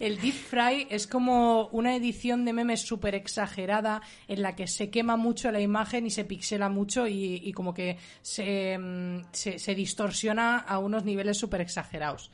[0.00, 4.90] el deep fry es como una edición de memes súper exagerada en la que se
[4.90, 9.58] quema mucho la imagen y se pixela mucho y, y como que se, mm, se,
[9.58, 12.30] se distorsiona a unos niveles súper exagerados.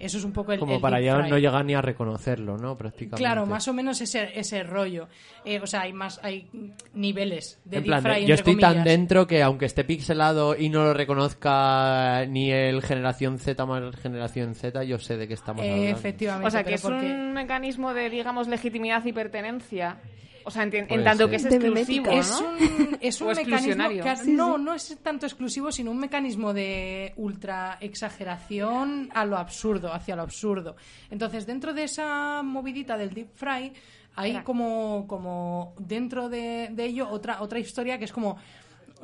[0.00, 2.76] Eso es un poco el, Como el para ya no llegar ni a reconocerlo, ¿no?
[2.76, 3.16] Prácticamente.
[3.16, 5.08] Claro, más o menos ese, ese rollo.
[5.44, 6.48] Eh, o sea, hay más hay
[6.94, 10.56] niveles de En deep plan, fry, yo entre estoy tan dentro que aunque esté pixelado
[10.56, 15.34] y no lo reconozca ni el generación Z más generación Z, yo sé de qué
[15.34, 15.90] estamos Eh, hablando.
[15.98, 16.46] efectivamente.
[16.48, 19.98] O sea, que es porque- un mecanismo de, digamos, legitimidad y pertenencia.
[20.46, 20.70] O sea, en,
[21.04, 21.30] tanto ser.
[21.30, 22.10] que es exclusivo, memética.
[22.10, 22.20] ¿no?
[22.20, 23.88] Es un, es un O mecanismo.
[23.88, 24.62] que- Sí, no, sí.
[24.62, 30.22] no es tanto exclusivo, sino un mecanismo de ultra exageración a lo absurdo, hacia lo
[30.22, 30.76] absurdo.
[31.10, 33.72] Entonces, dentro de esa movidita del deep fry,
[34.16, 38.36] hay como, como dentro de, de ello otra, otra historia que es como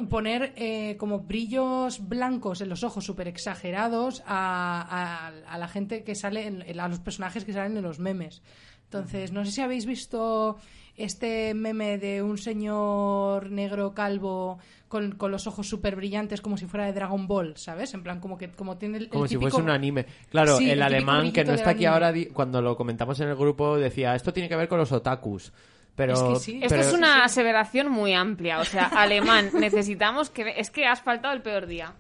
[0.09, 6.05] poner eh, como brillos blancos en los ojos súper exagerados a, a- a la gente
[6.05, 8.40] que sale, en- a los personajes que salen en los memes.
[8.85, 10.57] Entonces, no sé si habéis visto
[10.96, 16.66] este meme de un señor negro calvo con, con los ojos súper brillantes como si
[16.66, 17.94] fuera de Dragon Ball, ¿sabes?
[17.94, 20.07] En plan, como que como tiene el, el Como si fuese un anime.
[20.31, 22.07] Claro, Sí, el alemán que no está aquí anime.
[22.07, 25.53] ahora, cuando lo comentamos en el grupo, decía, esto tiene que ver con los otakus.
[25.94, 26.57] Pero, Es que sí.
[26.62, 28.59] Esto pero- es una aseveración muy amplia.
[28.61, 30.55] O sea, alemán, necesitamos que...
[30.57, 31.94] Es que has faltado el peor día.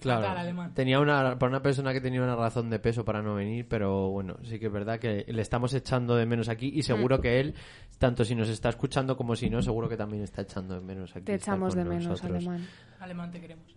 [0.00, 0.72] Claro, alemán.
[0.74, 4.10] tenía una, para una persona que tenía una razón de peso para no venir, pero
[4.10, 6.82] bueno, sí que es verdad que le estamos echando de menos aquí y Mm.
[6.82, 7.54] seguro que él,
[7.98, 11.10] tanto si nos está escuchando como si no, seguro que también está echando de menos
[11.14, 11.24] aquí.
[11.26, 12.36] Te echamos de menos, nosotros.
[12.46, 12.66] alemán.
[13.00, 13.74] Alemán te queremos.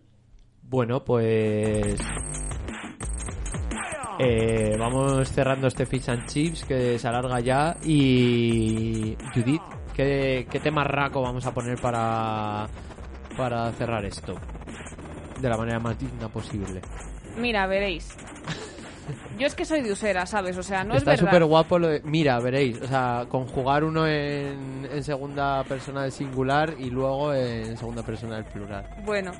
[0.63, 1.97] Bueno, pues
[4.19, 9.62] eh, vamos cerrando este Fish and Chips que se alarga ya y Judith,
[9.93, 12.67] ¿qué, qué tema raco vamos a poner para,
[13.38, 14.34] para cerrar esto?
[15.41, 16.82] De la manera más digna posible.
[17.38, 18.15] Mira, veréis.
[19.38, 20.58] Yo es que soy de usera, ¿sabes?
[20.58, 21.47] O sea, no Está es súper verdad.
[21.47, 22.02] guapo lo de...
[22.04, 27.78] Mira, veréis, o sea, conjugar uno en, en segunda persona del singular y luego en
[27.78, 28.86] segunda persona del plural.
[29.06, 29.32] Bueno,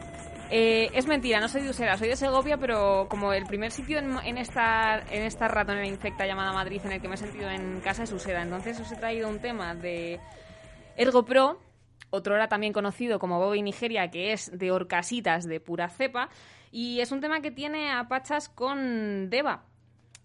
[0.51, 3.97] eh, es mentira, no soy de Usera, soy de Segovia, pero como el primer sitio
[3.97, 7.49] en, en esta, en esta ratonera infecta llamada Madrid en el que me he sentido
[7.49, 8.43] en casa es Usera.
[8.43, 10.19] Entonces os he traído un tema de
[10.95, 11.60] Ergo Pro,
[12.10, 16.30] otro era también conocido como Bobby Nigeria, que es de orcasitas de pura cepa,
[16.72, 19.63] y es un tema que tiene a pachas con Deva.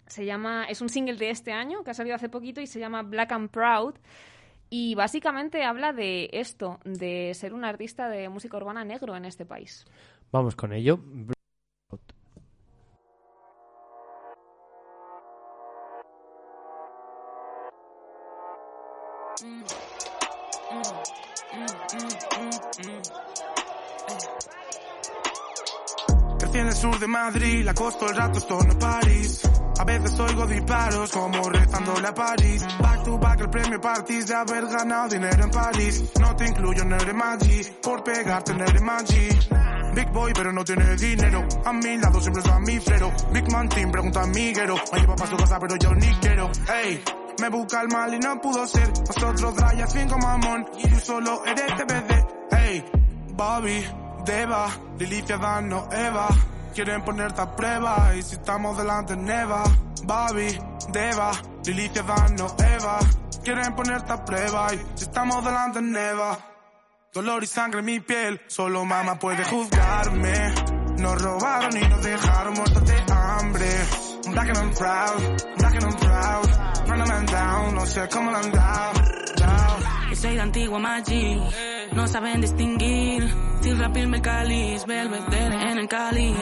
[0.07, 2.81] Se llama, es un single de este año que ha salido hace poquito y se
[2.81, 3.95] llama Black and Proud.
[4.69, 9.45] Y básicamente habla de esto, de ser un artista de música urbana negro en este
[9.45, 9.85] país.
[10.31, 10.99] Vamos con ello.
[26.41, 29.43] Nací en el sur de Madrid, la costa el rato estoy en París.
[29.79, 32.65] A veces oigo disparos como rezándole a París.
[32.81, 36.13] Back to back el premio parties de haber ganado dinero en París.
[36.21, 39.29] No te incluyo en el Maggi, por pegarte en Maggi.
[39.95, 41.47] Big boy, pero no tiene dinero.
[41.65, 43.13] A mi lado siempre está mi frero.
[43.31, 44.77] Big man team, pregunta a Miguero.
[44.93, 46.51] Me lleva pa' su casa, pero yo ni quiero.
[46.83, 47.03] Ey,
[47.41, 48.89] me busca el mal y no pudo ser.
[48.89, 50.67] Nosotros draya cinco mamón.
[50.79, 52.57] Y tú solo eres TBD.
[52.57, 52.85] Ey,
[53.35, 53.85] Bobby,
[54.25, 54.69] Deva,
[54.99, 56.29] Lilicia Dano, Eva.
[56.75, 59.63] Quieren ponerte a prueba y si estamos delante neva.
[60.05, 60.59] Bobby,
[60.91, 61.33] Deva,
[61.65, 62.99] Lilicia Dano, Eva.
[63.45, 66.39] Quieren ponerte a prueba y si estamos delante neva.
[67.13, 70.55] Dolor y sangre en mi piel, solo mamá puede juzgarme.
[70.97, 74.12] Nos robaron y nos dejaron muertos de hambre.
[74.33, 76.89] Black and I'm proud, black and I'm proud.
[76.89, 79.01] Run a man down, no sé cómo lo han dado.
[80.11, 81.41] Yo soy de antigua Maggi,
[81.93, 83.29] no saben distinguir.
[83.61, 86.37] Sin rapil el cáliz, Belvedere en el cáliz.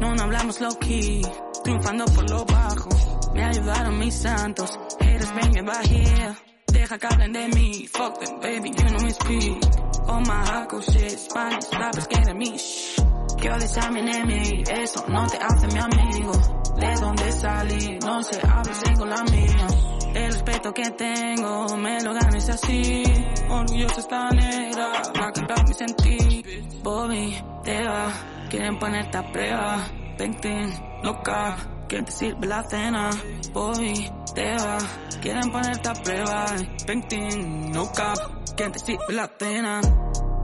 [0.00, 1.22] No, no hablamos low key,
[1.62, 2.88] triunfando por lo bajo.
[3.34, 6.34] Me ayudaron mis santos, haters ven back here.
[6.72, 9.58] Deja que hablen de mí, fuck them baby, you know me speak.
[10.06, 13.00] Oh my hardcore shit, Spanish rappers getting me shh.
[13.44, 16.32] Quiero desear mi enemy, eso no te hace mi amigo.
[16.78, 19.66] De dónde salí, no se habla con la mía.
[20.14, 23.02] El respeto que tengo, me lo ganes así.
[23.50, 26.64] Orgullosa esta negra, va a cantar mi sentir.
[26.82, 28.12] Bobby, te va,
[28.48, 29.86] quieren ponerte a prueba.
[30.16, 33.10] Pentin, loca, ¿quién te sirve la cena?
[33.52, 34.78] Bobby, te va,
[35.20, 36.46] quieren ponerte a prueba.
[36.86, 38.14] Pentin, loca,
[38.56, 39.82] ¿quién te sirve la cena?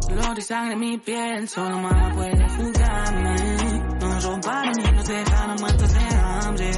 [0.08, 3.36] Dolor y sangre en mi piel, solo mamá puede juzgarme.
[4.00, 6.72] Nos robaron y nos dejaron muertos de hambre.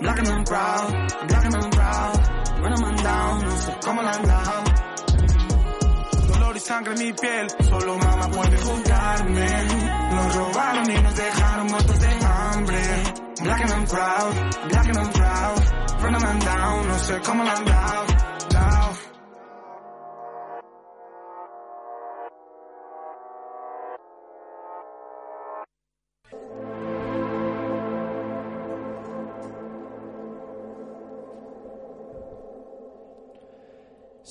[0.00, 2.38] Black and I'm proud, black and I'm proud.
[2.60, 4.64] Run man down, no sé cómo la han.
[6.28, 9.46] Dolor y sangre en mi piel, solo mamá puede juzgarme.
[10.10, 12.82] Nos robaron y nos dejaron muertos de hambre.
[13.42, 15.78] Black and I'm proud, black and I'm proud.
[16.00, 18.37] Run man down, no sé cómo la han dado.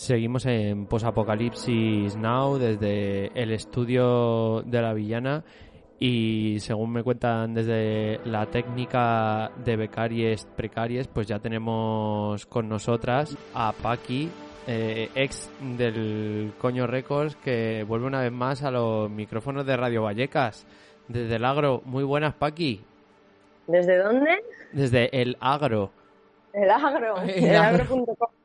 [0.07, 5.43] Seguimos en Posapocalipsis Now desde el estudio de la villana
[5.99, 13.37] y según me cuentan desde la técnica de becaries precaries, pues ya tenemos con nosotras
[13.53, 14.29] a Paqui,
[14.65, 20.03] eh, ex del Coño Records, que vuelve una vez más a los micrófonos de Radio
[20.03, 20.65] Vallecas,
[21.09, 21.81] desde el agro.
[21.83, 22.81] Muy buenas, Paqui.
[23.67, 24.37] ¿Desde dónde?
[24.71, 25.91] Desde el agro.
[26.53, 27.17] El agro.
[27.23, 27.83] El El agro.
[27.83, 28.36] agro.com.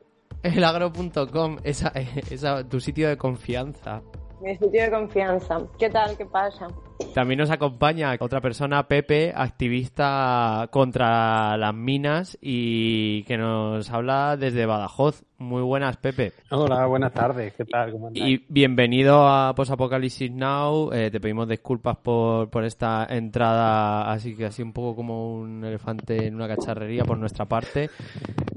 [0.43, 1.93] Elagro.com, esa,
[2.29, 4.01] esa, tu sitio de confianza.
[4.41, 5.57] Mi sitio de confianza.
[5.79, 6.17] ¿Qué tal?
[6.17, 6.67] ¿Qué pasa?
[7.13, 14.65] También nos acompaña otra persona, Pepe, activista contra las minas y que nos habla desde
[14.65, 15.23] Badajoz.
[15.37, 16.33] Muy buenas, Pepe.
[16.51, 17.53] Hola, buenas tardes.
[17.53, 17.93] ¿Qué tal?
[17.93, 18.41] ¿Cómo andáis?
[18.41, 20.91] Y bienvenido a Post-Apocalypse Now.
[20.91, 25.63] Eh, te pedimos disculpas por, por esta entrada, así que así un poco como un
[25.63, 27.89] elefante en una cacharrería por nuestra parte.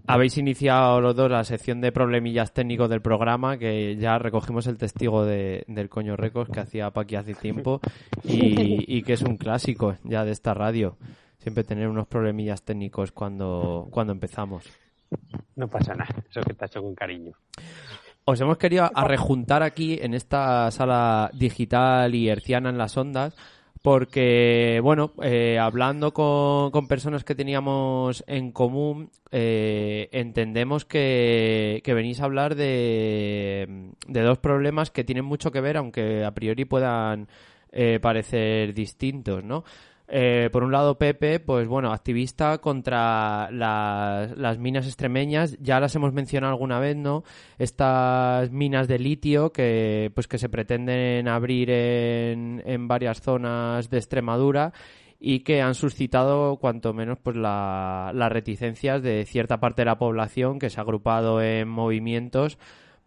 [0.09, 4.79] Habéis iniciado los dos la sección de problemillas técnicos del programa, que ya recogimos el
[4.79, 7.81] testigo de, del Coño Records que hacía Paqui hace tiempo
[8.23, 10.97] y, y que es un clásico ya de esta radio.
[11.39, 14.65] Siempre tener unos problemillas técnicos cuando, cuando empezamos.
[15.55, 16.15] No pasa nada.
[16.31, 17.33] Eso que está hecho con cariño.
[18.25, 23.37] Os hemos querido arrejuntar aquí en esta sala digital y herciana en las ondas
[23.87, 31.95] porque, bueno, eh, hablando con, con personas que teníamos en común, eh, entendemos que, que
[31.95, 36.65] venís a hablar de, de dos problemas que tienen mucho que ver, aunque a priori
[36.65, 37.29] puedan
[37.71, 39.63] eh, parecer distintos, ¿no?
[40.09, 46.13] Eh, por un lado, Pepe, pues bueno, activista contra las, minas extremeñas, ya las hemos
[46.13, 47.25] mencionado alguna vez, ¿no?
[47.59, 53.99] Estas minas de litio que, pues que se pretenden abrir en, en varias zonas de
[53.99, 54.73] Extremadura
[55.19, 59.99] y que han suscitado cuanto menos pues la- las reticencias de cierta parte de la
[59.99, 62.59] población que se ha agrupado en movimientos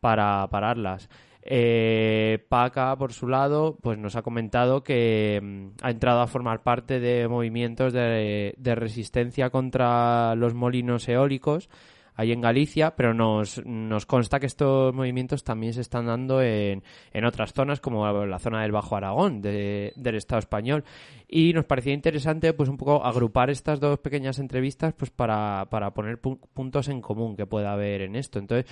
[0.02, 1.10] para pararlas.
[1.42, 6.64] Eh, Paca, por su lado, pues nos ha comentado que mm, ha entrado a formar
[6.64, 11.70] parte de movimientos de, resistencia contra los molinos eólicos
[12.16, 13.62] ahí en Galicia, pero nos,
[14.06, 16.84] consta que estos movimientos también se están dando en,
[17.26, 20.84] otras zonas, como la zona del Bajo Aragón, de- del Estado español.
[21.30, 25.94] Y nos parecía interesante, pues un poco agrupar estas dos pequeñas entrevistas, pues para, para
[25.94, 28.38] poner pu- puntos en común que pueda haber en esto.
[28.38, 28.70] Entonces,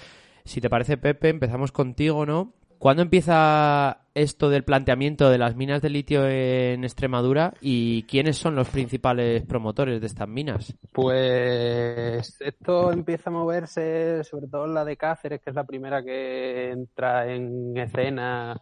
[0.48, 2.54] si te parece, Pepe, empezamos contigo, ¿no?
[2.80, 8.56] ¿Cuándo empieza esto del planteamiento de las minas de litio en Extremadura y quiénes son
[8.56, 10.76] los principales promotores de estas minas?
[10.92, 16.04] Pues esto empieza a moverse, sobre todo en la de Cáceres, que es la primera
[16.04, 18.62] que entra en escena,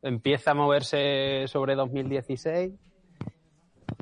[0.00, 2.72] empieza a moverse sobre 2016.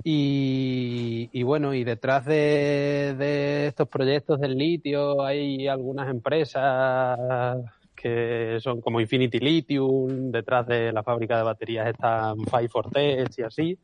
[0.05, 7.19] Y, bueno, y detrás de, estos proyectos del litio hay algunas empresas
[7.95, 13.79] que son como Infinity Lithium, detrás de la fábrica de baterías están Five y así.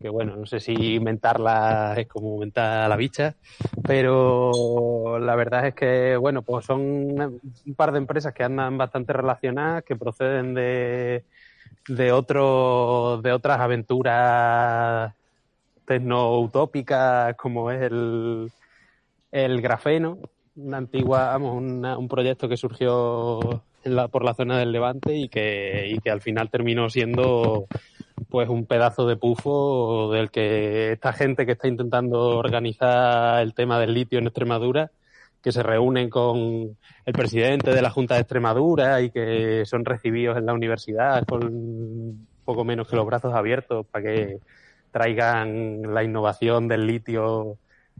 [0.00, 3.36] Que bueno, no sé si inventarla es como inventar la bicha,
[3.84, 9.12] pero la verdad es que, bueno, pues son un par de empresas que andan bastante
[9.12, 11.24] relacionadas, que proceden de,
[11.88, 15.14] de, otro, de otras aventuras
[15.86, 18.50] tecno-utópicas como es el,
[19.32, 20.18] el grafeno,
[20.56, 23.62] una antigua, vamos, un proyecto que surgió
[24.10, 27.66] por la zona del Levante y que, y que al final terminó siendo
[28.30, 33.78] pues un pedazo de pufo del que esta gente que está intentando organizar el tema
[33.78, 34.90] del litio en Extremadura,
[35.42, 40.38] que se reúnen con el presidente de la Junta de Extremadura y que son recibidos
[40.38, 44.38] en la universidad con poco menos que los brazos abiertos para que
[44.94, 47.58] traigan la innovación del litio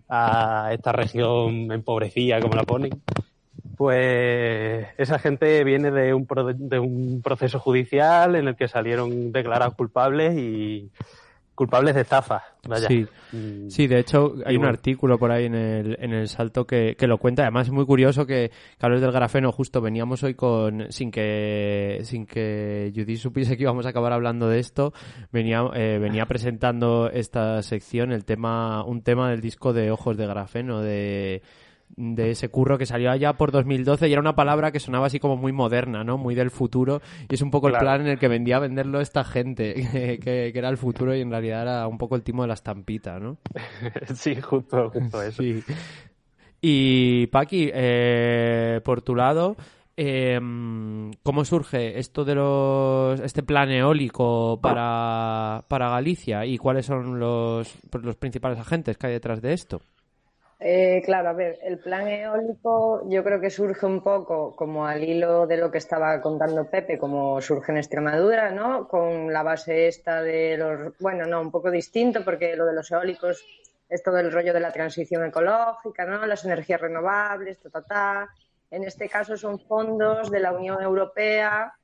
[0.08, 3.02] a esta región empobrecida, como la ponen,
[3.76, 6.24] pues esa gente viene de un,
[6.56, 10.88] de un proceso judicial en el que salieron declarados culpables y
[11.54, 12.42] culpables de estafa.
[12.66, 12.88] Vaya.
[12.88, 13.06] Sí.
[13.32, 13.68] Mm.
[13.68, 17.06] sí, de hecho hay un artículo por ahí en el, en el salto que, que
[17.06, 17.42] lo cuenta.
[17.42, 22.26] Además es muy curioso que, Carlos del Grafeno justo veníamos hoy con, sin que, sin
[22.26, 24.92] que Judith supiese que íbamos a acabar hablando de esto,
[25.32, 30.26] venía, eh, venía presentando esta sección, el tema, un tema del disco de Ojos de
[30.26, 31.42] Grafeno, de
[31.96, 35.20] de ese curro que salió allá por 2012 y era una palabra que sonaba así
[35.20, 36.18] como muy moderna, ¿no?
[36.18, 39.00] Muy del futuro y es un poco el plan en el que vendía a venderlo
[39.00, 39.74] esta gente,
[40.22, 43.18] que, era el futuro y en realidad era un poco el timo de la estampita,
[43.18, 43.38] ¿no?
[44.14, 45.42] sí, justo, justo eso.
[46.60, 49.56] Y Paqui, eh, por tu lado,
[49.96, 57.18] em, ¿cómo surge esto de los este plan eólico para, para Galicia y cuáles son
[57.20, 59.82] los, los principales agentes que hay detrás de esto?
[60.66, 65.04] Eh, claro, a ver, el plan eólico yo creo que surge un poco como al
[65.04, 68.88] hilo de lo que estaba contando Pepe, como surge en Extremadura, ¿no?
[68.88, 72.90] Con la base esta de los, bueno, no, un poco distinto porque lo de los
[72.90, 73.44] eólicos
[73.90, 76.24] es todo el rollo de la transición ecológica, ¿no?
[76.24, 78.28] Las energías renovables, ta, ta, ta.
[78.70, 81.74] En este caso son fondos de la Unión Europea,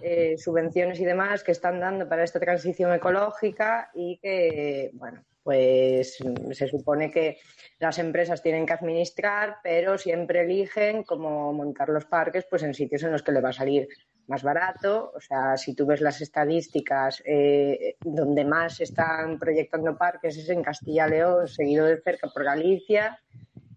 [0.00, 6.18] eh, subvenciones y demás que están dando para esta transición ecológica y que, bueno, pues
[6.52, 7.38] se supone que
[7.78, 13.02] las empresas tienen que administrar, pero siempre eligen cómo montar los parques pues en sitios
[13.02, 13.88] en los que le va a salir
[14.28, 15.12] más barato.
[15.14, 20.62] O sea, si tú ves las estadísticas, eh, donde más están proyectando parques es en
[20.62, 23.20] Castilla León, seguido de cerca por Galicia.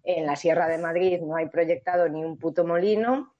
[0.04, 3.35] En la Sierra de Madrid no hay proyectado ni un puto molino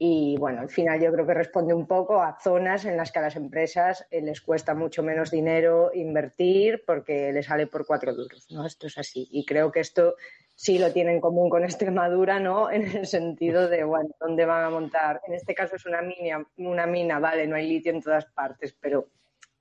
[0.00, 3.18] y bueno, al final yo creo que responde un poco a zonas en las que
[3.18, 8.14] a las empresas eh, les cuesta mucho menos dinero invertir porque les sale por cuatro
[8.14, 8.64] duros, ¿no?
[8.64, 9.26] Esto es así.
[9.32, 10.14] Y creo que esto
[10.54, 12.70] sí lo tiene en común con Extremadura, ¿no?
[12.70, 15.20] En el sentido de, bueno, ¿dónde van a montar?
[15.26, 18.76] En este caso es una mina, una mina, vale, no hay litio en todas partes,
[18.80, 19.08] pero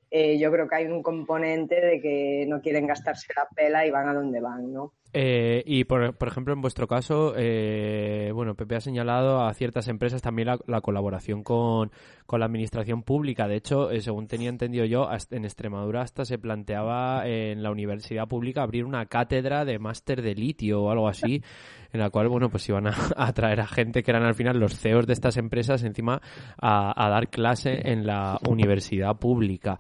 [0.10, 3.92] eh, yo creo que hay un componente de que no quieren gastarse la pela y
[3.92, 4.94] van a donde van, ¿no?
[5.14, 9.88] Eh, y por, por, ejemplo, en vuestro caso, eh, bueno, Pepe ha señalado a ciertas
[9.88, 11.92] empresas también la, colaboración con,
[12.32, 13.48] la administración pública.
[13.48, 18.28] De hecho, eh, según tenía entendido yo, en Extremadura hasta se planteaba en la universidad
[18.28, 21.42] pública abrir una cátedra de máster de litio o algo así,
[21.92, 22.94] en la cual, bueno, pues iban a,
[23.34, 26.22] traer a gente que eran al final los CEOs de estas empresas encima
[26.62, 29.80] a, a dar clase en la universidad pública.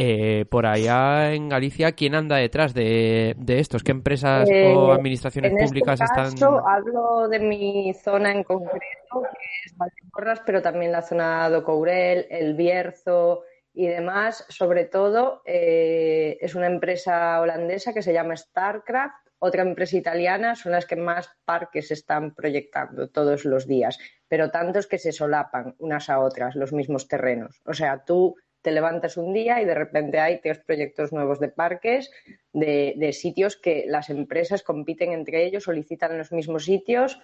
[0.00, 3.82] Eh, por allá en Galicia, ¿quién anda detrás de, estos?
[3.82, 6.62] ¿Qué empresas eh, o administraciones este públicas caso, están?
[6.68, 8.78] Hablo de mi zona en concreto,
[9.10, 13.42] que es Valdecorras, pero también la zona de Courel, El Bierzo
[13.74, 14.46] y demás.
[14.48, 19.26] Sobre todo, eh, es una empresa holandesa que se llama Starcraft.
[19.40, 24.86] Otra empresa italiana son las que más parques están proyectando todos los días, pero tantos
[24.86, 27.60] que se solapan unas a otras los mismos terrenos.
[27.64, 31.48] O sea, tú te levantas un día y de repente hay tres proyectos nuevos de
[31.48, 32.10] parques,
[32.52, 37.20] de, sitios que las empresas compiten entre ellos, solicitan los mismos sitios.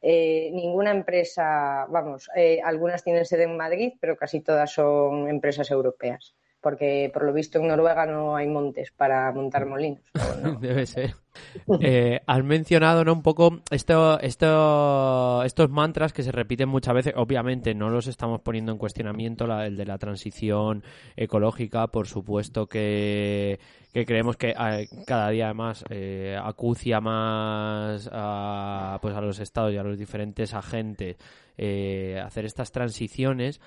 [0.00, 5.70] Eh, ninguna empresa, vamos, eh, algunas tienen sede en Madrid, pero casi todas son empresas
[5.70, 10.02] europeas, porque por lo visto en Noruega no hay montes para montar molinos.
[10.60, 11.21] Debe ser.
[11.80, 13.12] Eh, has mencionado ¿no?
[13.12, 17.14] un poco esto, esto, estos mantras que se repiten muchas veces.
[17.16, 20.82] Obviamente no los estamos poniendo en cuestionamiento, el de la transición
[21.16, 23.58] ecológica, por supuesto que,
[23.92, 29.72] que creemos que eh, cada día además eh, acucia más a, pues a los estados
[29.72, 31.16] y a los diferentes agentes
[31.58, 33.60] eh, hacer estas transiciones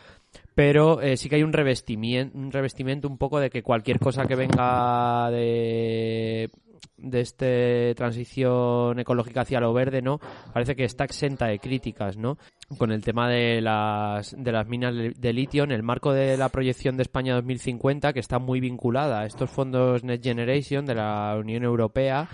[0.54, 4.26] pero eh, sí que hay un revestimiento, un revestimiento un poco de que cualquier cosa
[4.26, 6.50] que venga de
[6.98, 7.46] de esta
[7.96, 10.20] transición ecológica hacia lo verde, ¿no?
[10.54, 12.38] Parece que está exenta de críticas, ¿no?
[12.78, 16.50] Con el tema de las, de las minas de litio en el marco de la
[16.50, 21.36] proyección de España 2050, que está muy vinculada a estos fondos Next Generation de la
[21.40, 22.28] Unión Europea,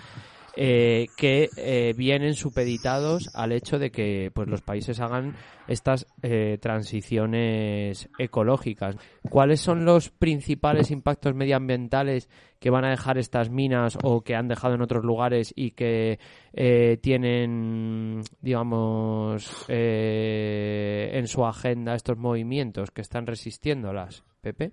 [0.56, 5.34] eh, que eh, vienen supeditados al hecho de que pues los países hagan
[5.68, 8.96] estas eh, transiciones ecológicas.
[9.28, 12.28] ¿Cuáles son los principales impactos medioambientales
[12.58, 16.18] que van a dejar estas minas o que han dejado en otros lugares y que
[16.52, 24.24] eh, tienen, digamos, eh, en su agenda estos movimientos que están resistiéndolas?
[24.40, 24.72] Pepe.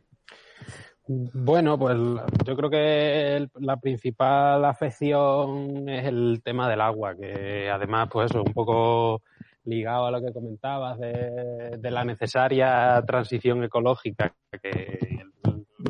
[1.11, 1.97] Bueno, pues
[2.45, 8.43] yo creo que la principal afección es el tema del agua, que además, pues eso,
[8.43, 9.23] un poco
[9.63, 15.23] ligado a lo que comentabas de, de la necesaria transición ecológica, que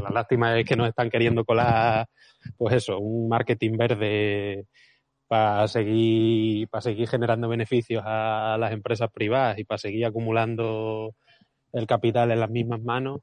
[0.01, 2.07] la lástima es que nos están queriendo colar,
[2.55, 4.67] pues eso, un marketing verde
[5.27, 11.13] para seguir, para seguir generando beneficios a las empresas privadas y para seguir acumulando
[11.73, 13.19] el capital en las mismas manos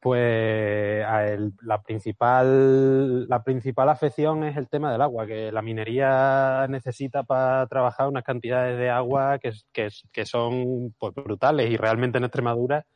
[0.00, 6.66] pues el- la principal la principal afección es el tema del agua que la minería
[6.68, 12.18] necesita para trabajar unas cantidades de agua que, que, que son pues, brutales y realmente
[12.18, 12.86] en Extremadura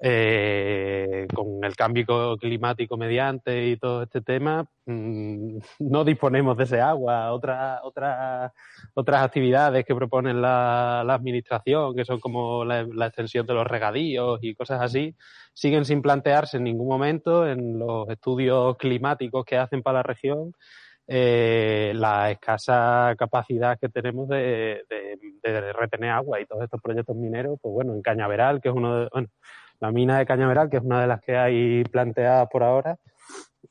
[0.00, 6.64] eh, con el cambio co- climático mediante y todo este tema mm, no disponemos de
[6.64, 7.32] ese agua.
[7.32, 8.52] Otra- otra-
[8.94, 13.66] otras actividades que propone la, la administración que son como la, la extensión de los
[13.66, 15.14] regadíos y cosas así
[15.54, 20.52] siguen sin plantearse en ningún momento en los estudios climáticos que hacen para la región
[21.06, 27.16] eh, la escasa capacidad que tenemos de, de- de retener agua y todos estos proyectos
[27.16, 29.28] mineros, pues bueno, en Cañaveral, que es uno de, bueno,
[29.80, 32.98] la mina de Cañaveral, que es una de las que hay planteadas por ahora,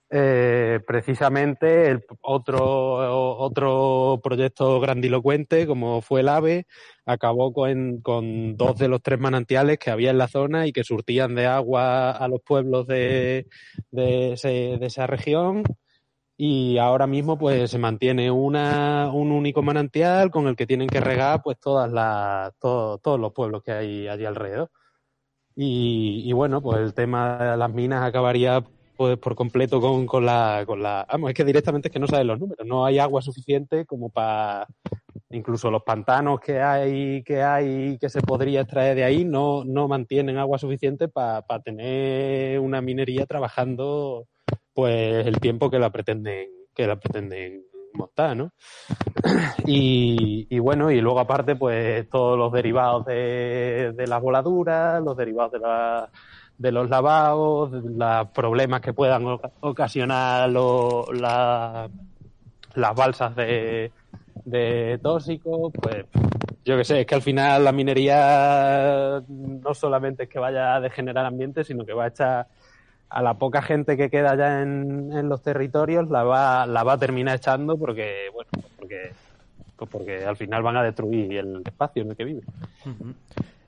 [0.10, 6.66] eh, precisamente el otro, otro proyecto grandilocuente, como fue el AVE,
[7.06, 10.84] acabó con, con dos de los tres manantiales que había en la zona y que
[10.86, 13.48] surtían de agua a los pueblos de,
[13.92, 14.34] de,
[14.82, 15.64] esa región.
[16.40, 21.02] Y ahora mismo pues se mantiene una, un único manantial con el que tienen que
[21.02, 24.70] regar pues todas las, todo- todos los pueblos que hay allí alrededor.
[25.60, 28.64] Y, y bueno, pues el tema de las minas acabaría
[28.96, 32.08] pues por completo con, con la, con la, vamos, es que directamente es que no
[32.08, 34.68] saben los números, no hay agua suficiente como para,
[35.32, 39.88] incluso los pantanos que hay, que hay, que se podría extraer de ahí, no, no
[39.88, 44.28] mantienen agua suficiente para tener una minería trabajando
[44.74, 47.67] pues el tiempo que la pretenden, que la pretenden
[47.98, 48.52] montar, ¿no?
[49.66, 55.52] Y, y bueno, y luego aparte, pues todos los derivados de, las voladuras, los derivados
[55.54, 56.10] de, la,
[56.58, 61.90] de los lavados, los problemas que puedan oca- ocasionar lo- la-
[62.76, 63.92] las balsas de,
[64.46, 66.06] de tóxicos, pues
[66.64, 70.80] yo que sé, es que al final la minería no solamente es que vaya a
[70.82, 72.48] degenerar ambiente, sino que va a echar
[73.10, 76.94] a la poca gente que queda ya en, en los territorios la va, la va
[76.94, 79.12] a terminar echando porque, bueno, porque,
[79.76, 82.44] pues porque al final van a destruir el espacio en el que viven.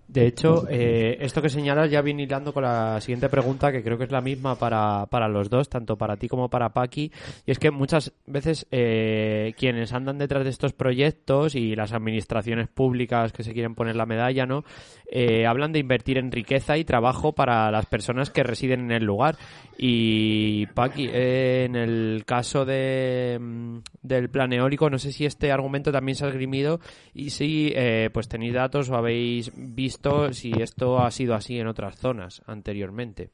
[0.10, 3.96] De hecho, eh, esto que señalas ya viene hilando con la siguiente pregunta, que creo
[3.96, 7.12] que es la misma para, para los dos, tanto para ti como para Paqui.
[7.46, 12.68] Y es que muchas veces eh, quienes andan detrás de estos proyectos y las administraciones
[12.70, 14.64] públicas que se quieren poner la medalla, ¿no?
[15.12, 19.04] Eh, hablan de invertir en riqueza y trabajo para las personas que residen en el
[19.04, 19.38] lugar.
[19.78, 25.52] Y Paqui, eh, en el caso de, mm, del plan eólico, no sé si este
[25.52, 26.80] argumento también se ha esgrimido
[27.14, 29.99] y si eh, pues tenéis datos o habéis visto
[30.32, 33.30] si esto ha sido así en otras zonas anteriormente.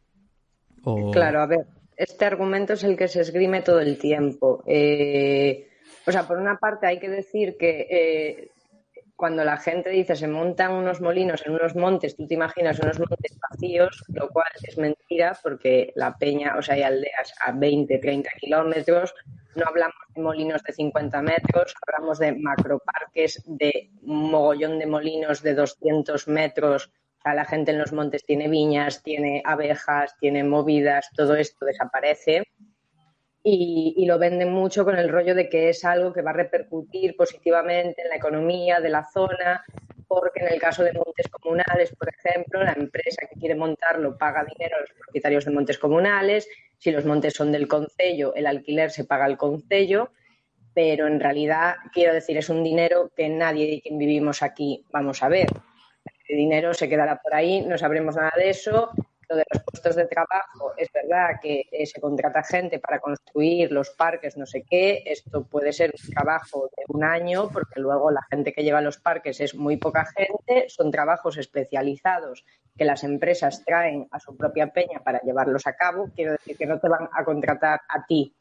[0.84, 1.66] O- Claro, a ver,
[1.98, 4.64] este argumento es el que se esgrime todo el tiempo.
[4.68, 5.68] Eh,
[6.08, 8.50] o sea, por una parte hay que decir que eh,
[9.16, 13.00] cuando la gente dice se montan unos molinos en unos montes, tú te imaginas unos
[13.00, 17.98] montes vacíos, lo cual es mentira porque la peña, o sea, hay aldeas a 20,
[17.98, 19.14] 30 kilómetros,
[19.56, 25.42] no hablamos de molinos de 50 metros, hablamos de macroparques, de un mogollón de molinos
[25.42, 26.92] de 200 metros.
[27.20, 31.66] O sea, la gente en los montes tiene viñas, tiene abejas, tiene movidas, todo esto
[31.66, 32.44] desaparece.
[33.48, 37.16] Y, lo venden mucho con el rollo de que es algo que va a repercutir
[37.16, 39.64] positivamente en la economía de la zona,
[40.08, 44.44] porque en el caso de montes comunales, por ejemplo, la empresa que quiere montarlo paga
[44.46, 48.90] dinero a los propietarios de montes comunales, si los montes son del concello, el alquiler
[48.90, 50.10] se paga al concello,
[50.74, 55.22] pero en realidad, quiero decir, es un dinero que nadie de quien vivimos aquí vamos
[55.22, 55.50] a ver.
[56.28, 58.90] El dinero se quedará por ahí, no sabremos nada de eso,
[59.30, 63.72] lo de los puestos de trabajo, es verdad que eh, se contrata gente para construir
[63.72, 65.04] los parques, no sé qué.
[65.06, 68.98] Esto puede ser un trabajo de un año, porque luego la gente que lleva los
[68.98, 70.70] parques es muy poca gente.
[70.70, 72.46] Son trabajos especializados
[72.78, 76.10] que las empresas traen a su propia peña para llevarlos a cabo.
[76.16, 78.36] Quiero decir que no te van a contratar a ti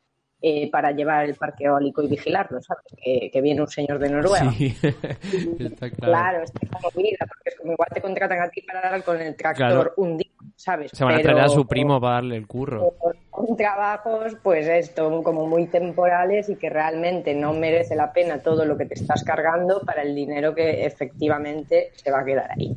[0.47, 2.84] eh, para llevar el parque eólico y vigilarlo, ¿sabes?
[3.03, 4.53] Que, que viene un señor de Noruega.
[4.53, 4.76] Sí,
[5.59, 6.12] está claro.
[6.12, 9.18] Claro, es como vida, porque es como igual te contratan a ti para dar con
[9.18, 9.92] el tractor Claro.
[9.97, 10.90] un día, ¿sabes?
[10.92, 12.92] Se van a traer a su primo para darle el curro.
[13.34, 18.66] Son trabajos, pues esto, como muy temporales y que realmente no merece la pena todo
[18.66, 22.76] lo que te estás cargando para el dinero que efectivamente se va a quedar ahí.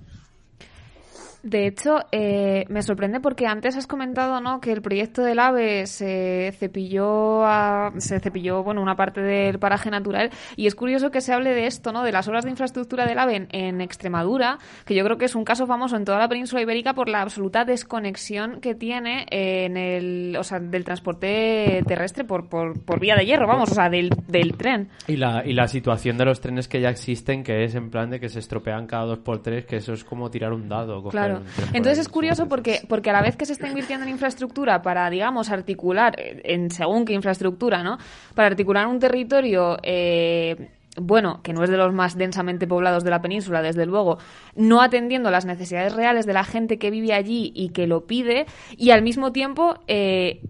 [1.49, 4.59] De hecho, eh, me sorprende porque antes has comentado, ¿no?
[4.59, 9.89] Que el proyecto del AVE se cepilló, a- se cepilló, bueno, una parte del paraje
[9.89, 12.03] natural y es curioso que se hable de esto, ¿no?
[12.03, 15.35] De las obras de infraestructura del AVE en, en Extremadura, que yo creo que es
[15.35, 19.77] un caso famoso en toda la península ibérica por la absoluta desconexión que tiene en
[19.77, 23.89] el, o sea, del transporte terrestre por, por, por vía de hierro, vamos, o sea,
[23.89, 24.89] del, del tren.
[25.07, 28.09] Y la, y la situación de los trenes que ya existen, que es en plan
[28.09, 31.01] de que se estropean cada dos por tres, que eso es como tirar un dado.
[31.01, 31.36] coger Claro.
[31.73, 35.09] Entonces es curioso porque, porque a la vez que se está invirtiendo en infraestructura para,
[35.09, 37.97] digamos, articular, eh, en según qué infraestructura, ¿no?
[38.35, 43.11] Para articular un territorio, eh, bueno, que no es de los más densamente poblados de
[43.11, 44.17] la península, desde luego,
[44.55, 48.45] no atendiendo las necesidades reales de la gente que vive allí y que lo pide,
[48.75, 50.41] y al mismo tiempo, eh,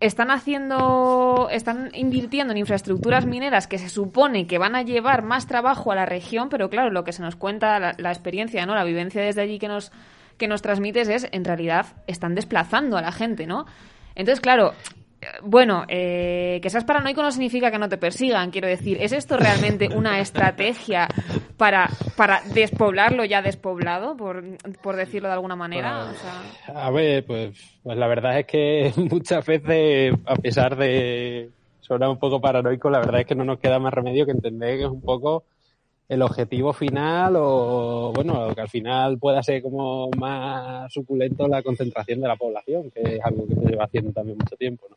[0.00, 5.46] están haciendo, están invirtiendo en infraestructuras mineras que se supone que van a llevar más
[5.46, 8.74] trabajo a la región, pero claro, lo que se nos cuenta, la, la experiencia, ¿no?
[8.74, 9.90] La vivencia desde allí que nos,
[10.38, 13.66] que nos transmites es, en realidad, están desplazando a la gente, ¿no?
[14.14, 14.72] Entonces, claro,
[15.42, 19.36] bueno, eh, que seas paranoico no significa que no te persigan, quiero decir, ¿es esto
[19.36, 21.08] realmente una estrategia
[21.56, 24.44] para, para despoblar lo ya despoblado, por,
[24.82, 26.10] por decirlo de alguna manera?
[26.10, 31.50] O sea, A ver, pues, pues la verdad es que muchas veces, a pesar de
[31.80, 34.78] sonar un poco paranoico, la verdad es que no nos queda más remedio que entender
[34.78, 35.44] que es un poco
[36.08, 42.20] el objetivo final o, bueno, que al final pueda ser como más suculento la concentración
[42.20, 44.96] de la población, que es algo que se lleva haciendo también mucho tiempo, ¿no?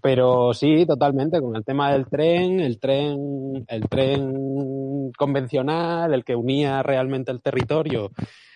[0.00, 6.34] Pero sí, totalmente, con el tema del tren, el tren, el tren convencional, el que
[6.36, 8.10] unía realmente el territorio,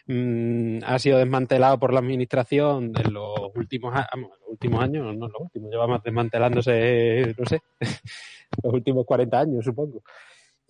[0.07, 5.29] mm, ha sido desmantelado por la administración en los últimos, vamos, los últimos años, no
[5.29, 7.63] los últimos, lleva más desmantelándose, no sé,
[8.63, 10.03] los últimos 40 años, supongo.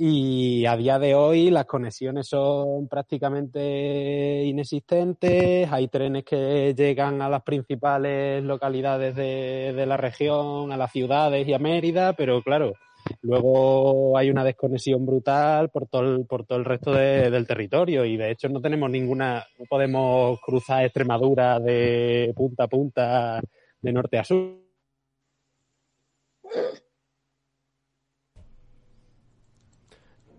[0.00, 5.68] Y a día de hoy las conexiones son prácticamente inexistentes.
[5.72, 11.52] Hay trenes que llegan a las principales localidades de, la región, a las ciudades y
[11.52, 12.74] a Mérida, pero claro,
[13.22, 18.04] luego hay una desconexión brutal por todo el, por todo el resto de- del territorio
[18.04, 23.40] y de hecho no tenemos ninguna, no podemos cruzar Extremadura de punta a punta,
[23.82, 24.58] de norte a sur.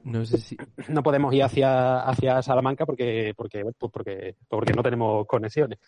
[0.09, 0.57] No sé si.
[0.89, 5.79] no podemos ir hacia, hacia Salamanca porque, porque, pues porque, porque no tenemos conexiones.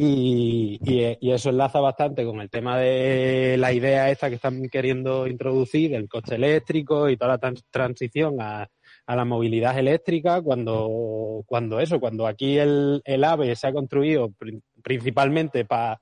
[0.00, 5.26] Y, y, eso enlaza bastante con el tema de la idea esta que están queriendo
[5.26, 8.68] introducir del coche eléctrico y toda la trans- transición a,
[9.06, 14.30] a la movilidad eléctrica cuando, cuando eso, cuando aquí el, el AVE se ha construido
[14.30, 16.00] pri- principalmente para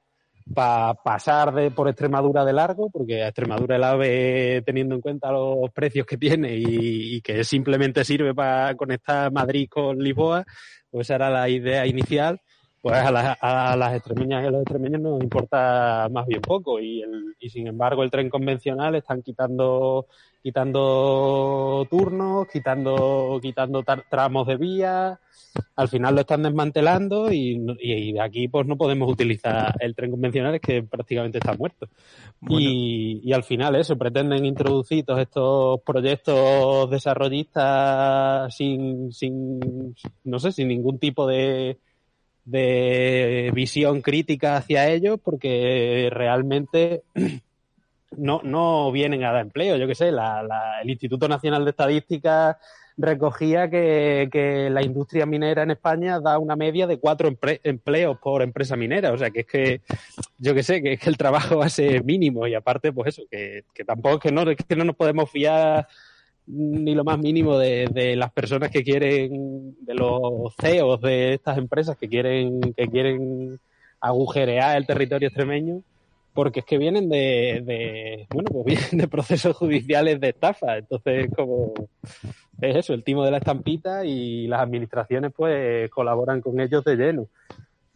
[0.55, 5.70] para pasar de, por Extremadura de largo, porque Extremadura el AVE, teniendo en cuenta los
[5.72, 10.44] precios que tiene y, que simplemente sirve para conectar Madrid con Lisboa,
[10.90, 12.40] pues era la idea inicial.
[12.80, 16.78] Pues a, las- a las extremeñas y a los extremeños nos importa más bien poco
[16.78, 20.07] y, el- y sin embargo el tren convencional están quitando
[20.47, 25.18] quitando turnos, quitando quitando tramos de vía,
[25.74, 30.12] al final lo están desmantelando y, y de aquí pues no podemos utilizar el tren
[30.12, 31.88] convencional es que prácticamente está muerto.
[32.49, 39.59] Y, y al final eso, pretenden introducir todos estos proyectos desarrollistas sin, sin
[40.22, 41.76] no sé, sin ningún tipo de,
[42.44, 47.03] de visión crítica hacia ellos porque realmente
[48.16, 49.76] no, no vienen a dar empleo.
[49.76, 52.59] Yo qué sé, la, la, el Instituto Nacional de Estadística
[52.96, 57.30] recogía que, la industria minera en España da una media de cuatro
[57.62, 59.12] empleos por empresa minera.
[59.12, 59.80] O sea, que es que,
[60.38, 63.09] yo qué sé, que es que el trabajo va a ser mínimo y aparte, pues
[63.09, 65.86] eso, que, tampoco que no, que no nos podemos fiar
[66.46, 71.59] ni lo más mínimo de, de, las personas que quieren, de los CEOs de estas
[71.59, 73.59] empresas que quieren, que quieren
[74.00, 75.82] agujerear el territorio extremeño,
[76.37, 80.76] porque es que vienen de, bueno, pues vienen de procesos judiciales de estafa.
[80.76, 81.72] Entonces, como
[82.61, 86.97] es eso, el timo de la estampita y las administraciones pues colaboran con ellos de
[86.97, 87.28] lleno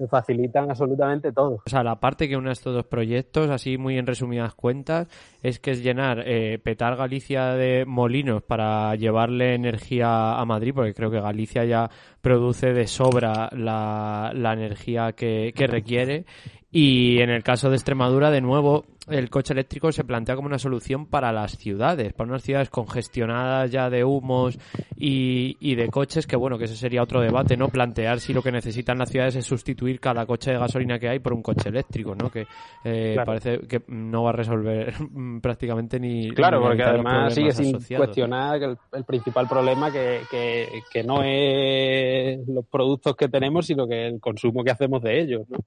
[0.08, 1.62] facilitan absolutamente todo.
[1.66, 5.08] O sea, la parte que une estos dos proyectos, así muy en resumidas cuentas,
[5.42, 10.94] es que es llenar, eh, petar Galicia de molinos para llevarle energía a Madrid, porque
[10.94, 11.90] creo que Galicia ya
[12.22, 16.24] produce de sobra la, energía que requiere.
[16.70, 20.58] Y en el caso de Extremadura, de nuevo, el coche eléctrico se plantea como una
[20.58, 24.58] solución para las ciudades, para unas ciudades congestionadas ya de humos
[24.96, 27.68] y, y, de coches, que bueno, que ese sería otro debate, ¿no?
[27.68, 31.18] Plantear si lo que necesitan las ciudades es sustituir cada coche de gasolina que hay
[31.18, 32.30] por un coche eléctrico, ¿no?
[32.30, 32.46] Que
[32.84, 33.26] eh, claro.
[33.26, 34.94] parece que no va a resolver
[35.42, 36.30] prácticamente ni...
[36.30, 42.46] Claro, porque además sigue sin cuestionar el, el, principal problema que, que, que no es
[42.46, 45.58] los productos que tenemos, sino que el consumo que hacemos de ellos, ¿no?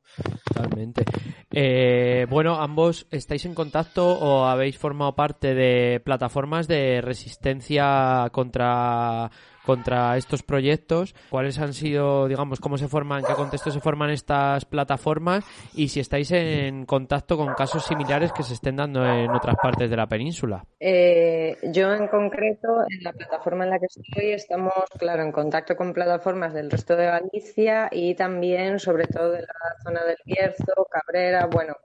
[0.46, 1.04] Totalmente.
[1.52, 9.32] Eh, bueno, ambos estáis en contacto o habéis formado parte de plataformas de resistencia contra
[9.66, 14.10] contra estos proyectos, cuáles han sido, digamos, cómo se forman, en qué contexto se forman
[14.10, 19.32] estas plataformas y si estáis en contacto con casos similares que se estén dando en
[19.32, 20.66] otras partes de la península.
[20.80, 25.76] Eh, yo en concreto, en la plataforma en la que estoy, estamos, claro, en contacto
[25.76, 30.88] con plataformas del resto de Galicia y también, sobre todo, de la zona del Bierzo,
[30.90, 31.76] Cabrera, bueno,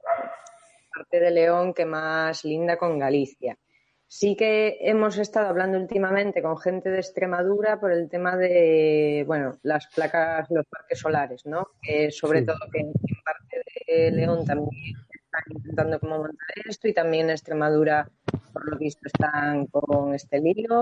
[0.99, 3.57] parte de León que más linda con Galicia.
[4.07, 9.59] Sí que hemos estado hablando últimamente con gente de Extremadura por el tema de, bueno,
[9.63, 11.69] las placas, los parques solares, ¿no?
[11.83, 12.47] Que sobre sí.
[12.47, 12.93] todo que en
[13.25, 18.09] parte de León también están intentando como montar esto y también en Extremadura,
[18.53, 20.81] por lo visto, están con este lío.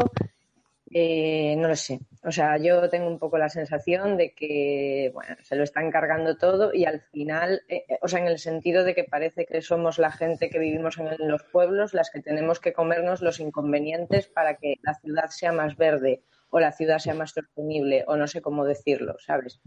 [0.93, 2.01] Eh, no lo sé.
[2.23, 6.37] O sea, yo tengo un poco la sensación de que, bueno, se lo están cargando
[6.37, 9.99] todo y al final, eh, o sea, en el sentido de que parece que somos
[9.99, 14.57] la gente que vivimos en los pueblos las que tenemos que comernos los inconvenientes para
[14.57, 18.41] que la ciudad sea más verde o la ciudad sea más sostenible o no sé
[18.41, 19.61] cómo decirlo, ¿sabes?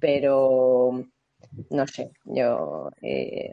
[0.00, 1.04] Pero,
[1.70, 3.52] no sé, yo eh,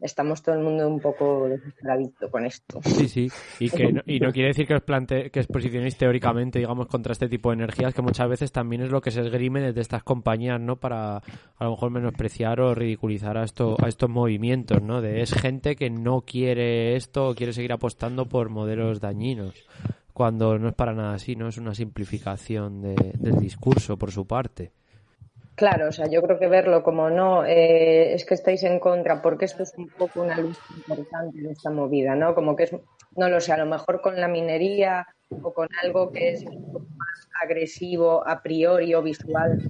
[0.00, 2.80] estamos todo el mundo un poco desesperadito con esto.
[2.84, 3.28] Sí, sí,
[3.60, 6.86] y que no, y no quiere decir que os plante, que os posicionéis teóricamente, digamos,
[6.86, 9.80] contra este tipo de energías, que muchas veces también es lo que se esgrime desde
[9.80, 10.76] estas compañías, ¿no?
[10.76, 15.00] Para a lo mejor menospreciar o ridiculizar a, esto, a estos movimientos, ¿no?
[15.00, 19.54] De es gente que no quiere esto o quiere seguir apostando por modelos dañinos
[20.12, 21.48] cuando no es para nada así, ¿no?
[21.48, 24.72] Es una simplificación de, del discurso por su parte.
[25.56, 29.22] Claro, o sea, yo creo que verlo como no, eh, es que estáis en contra,
[29.22, 32.34] porque esto es un poco una luz importante de esta movida, ¿no?
[32.34, 32.72] Como que es,
[33.16, 36.62] no lo sé, a lo mejor con la minería o con algo que es un
[36.72, 39.66] poco más agresivo a priori o visual,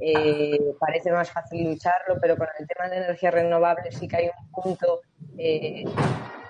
[0.00, 4.26] eh, parece más fácil lucharlo, pero con el tema de energías renovables sí que hay
[4.26, 5.02] un punto
[5.36, 5.84] eh,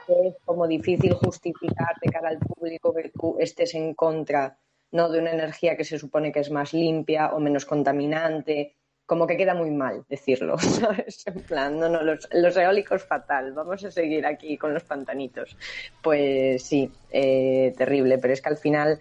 [0.07, 4.57] que es como difícil justificar de cara al público que tú estés en contra
[4.91, 8.77] no de una energía que se supone que es más limpia o menos contaminante,
[9.09, 11.27] como que queda muy mal decirlo, ¿sabes?
[11.27, 15.57] En plan, no, no, los, los eólicos fatal, vamos a seguir aquí con los pantanitos.
[16.03, 19.01] Pues sí, eh, terrible, pero es que al final,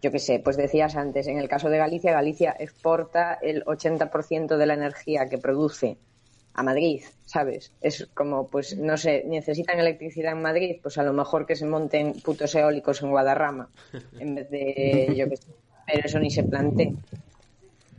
[0.00, 4.56] yo qué sé, pues decías antes, en el caso de Galicia, Galicia exporta el 80%
[4.56, 5.98] de la energía que produce
[6.56, 7.70] a Madrid, ¿sabes?
[7.82, 11.66] Es como, pues, no sé, necesitan electricidad en Madrid, pues a lo mejor que se
[11.66, 13.68] monten putos eólicos en Guadarrama,
[14.18, 15.48] en vez de, yo qué sé,
[15.86, 16.92] pero eso ni se plantea.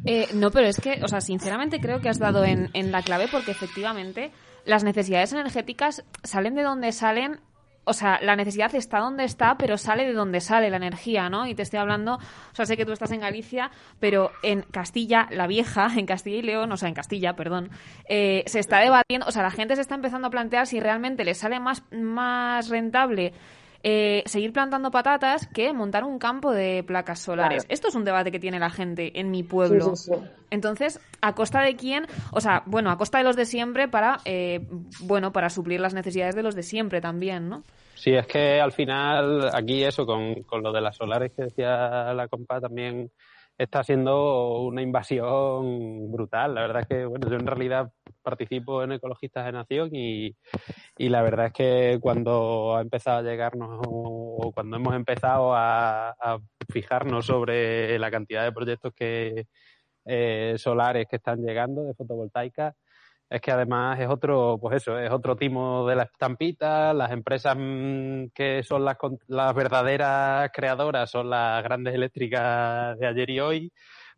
[0.06, 3.04] Eh, no, pero es que, o sea, sinceramente creo que has dado en, en la
[3.04, 4.32] clave porque efectivamente
[4.66, 7.40] las necesidades energéticas salen de donde salen
[7.88, 11.48] o sea, la necesidad está donde está, pero sale de donde sale la energía, ¿no?
[11.48, 15.28] Y te estoy hablando, o sea, sé que tú estás en Galicia, pero en Castilla,
[15.32, 17.70] la vieja, en Castilla y León, o sea, en Castilla, perdón,
[18.10, 21.24] eh, se está debatiendo, o sea, la gente se está empezando a plantear si realmente
[21.24, 23.34] le sale más, más rentable
[23.90, 27.64] eh, seguir plantando patatas que montar un campo de placas solares.
[27.64, 27.74] Claro.
[27.74, 29.96] Esto es un debate que tiene la gente en mi pueblo.
[29.96, 30.28] Sí, sí, sí.
[30.50, 32.06] Entonces, ¿a costa de quién?
[32.34, 34.68] O sea, bueno, a costa de los de siempre para, eh,
[35.00, 37.64] bueno, para suplir las necesidades de los de siempre también, ¿no?
[37.96, 42.14] Sí, es que al final aquí eso, con, con lo de las solares que decía
[42.14, 43.10] la compa, también
[43.58, 46.56] está siendo una invasión brutal.
[46.56, 47.92] La verdad es que, bueno, yo en realidad
[48.22, 50.36] participo en Ecologistas de Nación y,
[50.98, 56.10] y la verdad es que cuando ha empezado a llegarnos o cuando hemos empezado a,
[56.10, 56.40] a
[56.70, 59.48] fijarnos sobre la cantidad de proyectos que
[60.06, 62.76] eh, solares que están llegando de fotovoltaica,
[63.30, 67.56] es que además es otro, pues eso, es otro timo de la estampita, las empresas
[67.58, 68.98] mm, que son las,
[69.28, 73.74] las verdaderas creadoras son las grandes eléctricas de ayer y hoy,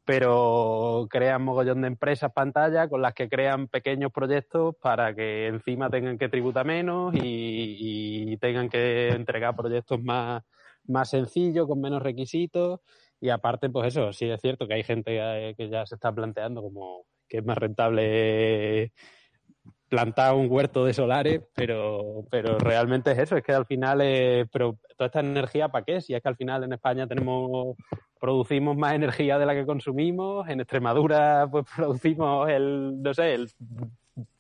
[0.06, 5.90] pero crean mogollón de empresas pantalla con las que crean pequeños proyectos para que encima
[5.90, 10.44] tengan que tributar menos y, y tengan que entregar proyectos más,
[10.86, 12.80] más sencillos, con menos requisitos.
[13.22, 16.12] Y aparte, pues eso, sí es cierto que hay gente eh, que ya se está
[16.12, 18.92] planteando como que es más rentable
[19.90, 24.46] plantar un huerto de solares, pero, pero realmente es eso, es que al final, eh,
[24.52, 26.00] pero toda esta energía, ¿para qué?
[26.00, 27.76] Si es que al final en España tenemos,
[28.20, 33.50] producimos más energía de la que consumimos, en Extremadura pues producimos el, no sé, el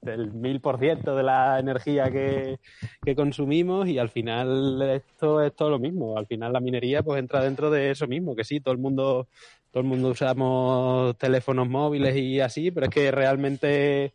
[0.01, 2.59] del mil por ciento de la energía que,
[3.03, 6.17] que consumimos y al final esto es todo lo mismo.
[6.17, 9.27] Al final la minería pues entra dentro de eso mismo, que sí, todo el mundo,
[9.71, 14.13] todo el mundo usamos teléfonos móviles y así, pero es que realmente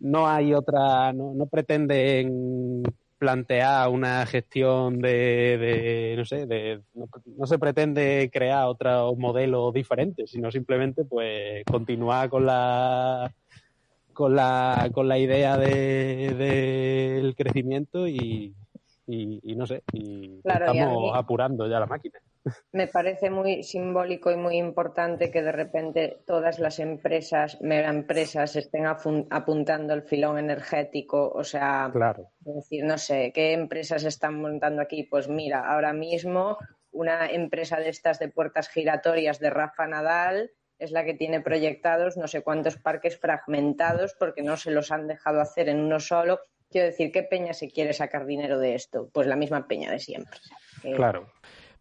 [0.00, 2.82] no hay otra, no, no pretenden
[3.18, 7.06] plantear una gestión de, de no sé, de, no,
[7.36, 13.32] no se pretende crear otro modelo diferente, sino simplemente pues continuar con la
[14.12, 18.52] con la con la idea de, del crecimiento y,
[19.06, 22.18] y, y no sé, y Claro, y a estamos mí- apurando ya la máquina.
[22.72, 28.86] Me parece muy simbólico y muy importante que de repente todas las empresas, megaempresas, estén
[28.86, 31.30] apuntando el filón energético.
[31.30, 32.30] O sea, Claro.
[32.44, 35.04] es decir, no sé, ¿qué empresas están montando aquí?
[35.04, 36.58] Pues mira, ahora mismo
[36.90, 42.16] una empresa de estas de puertas giratorias de Rafa Nadal es la que tiene proyectados
[42.16, 46.40] no sé cuántos parques fragmentados porque no se los han dejado hacer en uno solo.
[46.70, 49.08] Quiero decir, ¿qué peña se quiere sacar dinero de esto?
[49.12, 50.38] Pues la misma peña de siempre.
[50.96, 51.30] Claro.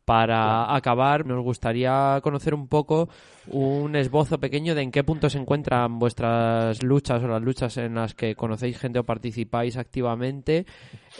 [0.05, 3.07] Para acabar, nos gustaría conocer un poco
[3.47, 7.95] un esbozo pequeño de en qué punto se encuentran vuestras luchas o las luchas en
[7.95, 10.65] las que conocéis gente o participáis activamente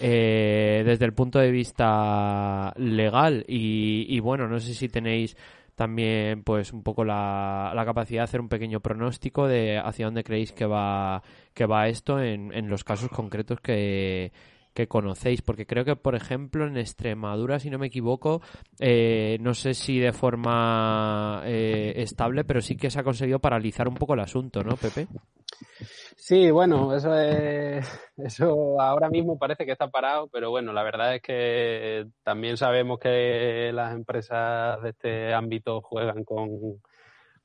[0.01, 3.45] eh, desde el punto de vista legal.
[3.47, 5.37] Y, y bueno, no sé si tenéis
[5.75, 10.23] también pues un poco la, la capacidad de hacer un pequeño pronóstico de hacia dónde
[10.23, 11.23] creéis que va
[11.53, 14.31] que va esto en, en los casos concretos que,
[14.73, 18.41] que conocéis porque creo que por ejemplo en Extremadura si no me equivoco
[18.79, 23.87] eh, no sé si de forma eh, estable pero sí que se ha conseguido paralizar
[23.87, 25.07] un poco el asunto ¿no Pepe?
[26.15, 27.85] Sí, bueno, eso es,
[28.17, 32.99] eso ahora mismo parece que está parado, pero bueno, la verdad es que también sabemos
[32.99, 36.49] que las empresas de este ámbito juegan con,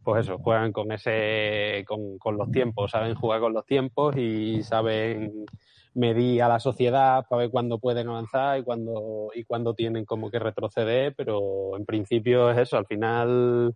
[0.04, 4.62] pues eso, juegan con ese, con, con los tiempos, saben jugar con los tiempos y
[4.62, 5.46] saben
[5.96, 10.30] medir a la sociedad para ver cuándo pueden avanzar y cuándo, y cuándo tienen como
[10.30, 13.74] que retroceder, pero en principio es eso, al final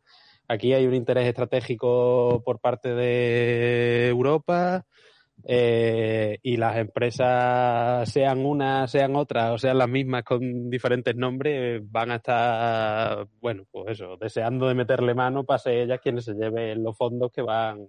[0.51, 4.85] Aquí hay un interés estratégico por parte de Europa
[5.45, 11.81] eh, y las empresas, sean unas, sean otras o sean las mismas con diferentes nombres,
[11.89, 16.35] van a estar, bueno, pues eso, deseando de meterle mano para ser ellas quienes se
[16.35, 17.87] lleven los fondos que van,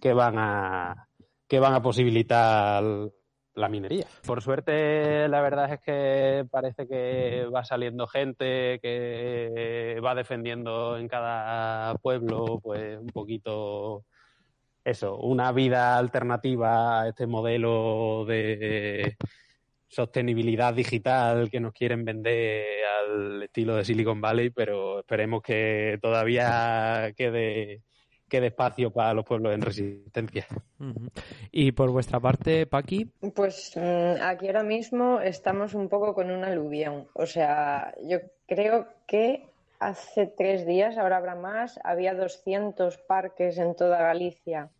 [0.00, 1.08] que van a,
[1.46, 2.82] que van a posibilitar
[3.58, 4.06] la minería.
[4.26, 11.08] Por suerte, la verdad es que parece que va saliendo gente que va defendiendo en
[11.08, 14.04] cada pueblo, pues un poquito
[14.84, 19.16] eso, una vida alternativa a este modelo de
[19.88, 27.12] sostenibilidad digital que nos quieren vender al estilo de Silicon Valley, pero esperemos que todavía
[27.16, 27.82] quede,
[28.28, 30.46] quede espacio para los pueblos en resistencia.
[31.50, 36.44] Y por vuestra parte Paqui Pues mm, aquí ahora mismo estamos un poco con un
[36.44, 37.08] aluvión.
[37.14, 39.48] O sea, yo creo que
[39.80, 44.70] hace tres días, ahora habrá más, había 200 parques en toda Galicia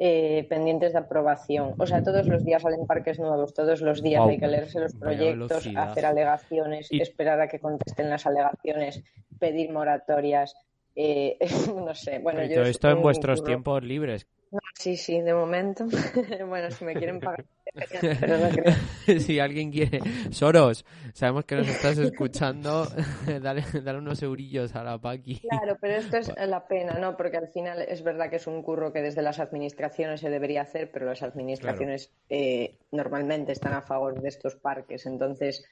[0.00, 1.74] eh, pendientes de aprobación.
[1.78, 4.94] O sea, todos los días salen parques nuevos, todos los días hay que leerse los
[4.94, 9.02] proyectos, hacer alegaciones, Y- esperar a que contesten las alegaciones,
[9.40, 10.54] pedir moratorias.
[11.00, 11.38] Eh,
[11.74, 13.46] no sé, bueno, yo todo esto en vuestros curro.
[13.46, 15.86] tiempos libres No, sí, sí, de momento.
[16.48, 19.20] bueno, si me quieren pagar, pero no creo.
[19.20, 20.00] si alguien quiere
[20.32, 20.84] Soros
[21.14, 22.88] sabemos que nos estás escuchando
[23.42, 27.16] dale, dale unos eurillos a la Paqui Claro, pero esto es la pena, ¿no?
[27.16, 30.62] Porque al final es verdad que es un curro que desde las administraciones se debería
[30.62, 35.06] hacer, pero las administraciones eh, normalmente están a favor de estos parques.
[35.06, 35.64] Entonces,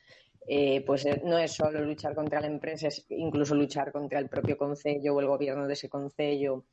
[0.49, 4.29] eh, pues eh, no es solo luchar contra la empresa, es incluso luchar contra el
[4.29, 6.65] propio concello o el gobierno de ese concello.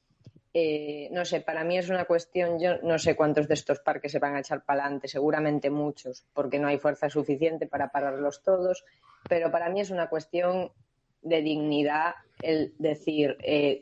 [0.54, 4.12] eh, no sé, para mí es una cuestión, yo no sé cuántos de estos parques
[4.12, 8.44] se van a echar para adelante, seguramente muchos, porque no hay fuerza suficiente para pararlos
[8.44, 8.86] todos,
[9.28, 10.72] pero para mí es una cuestión
[11.24, 13.38] de dignidad el decir,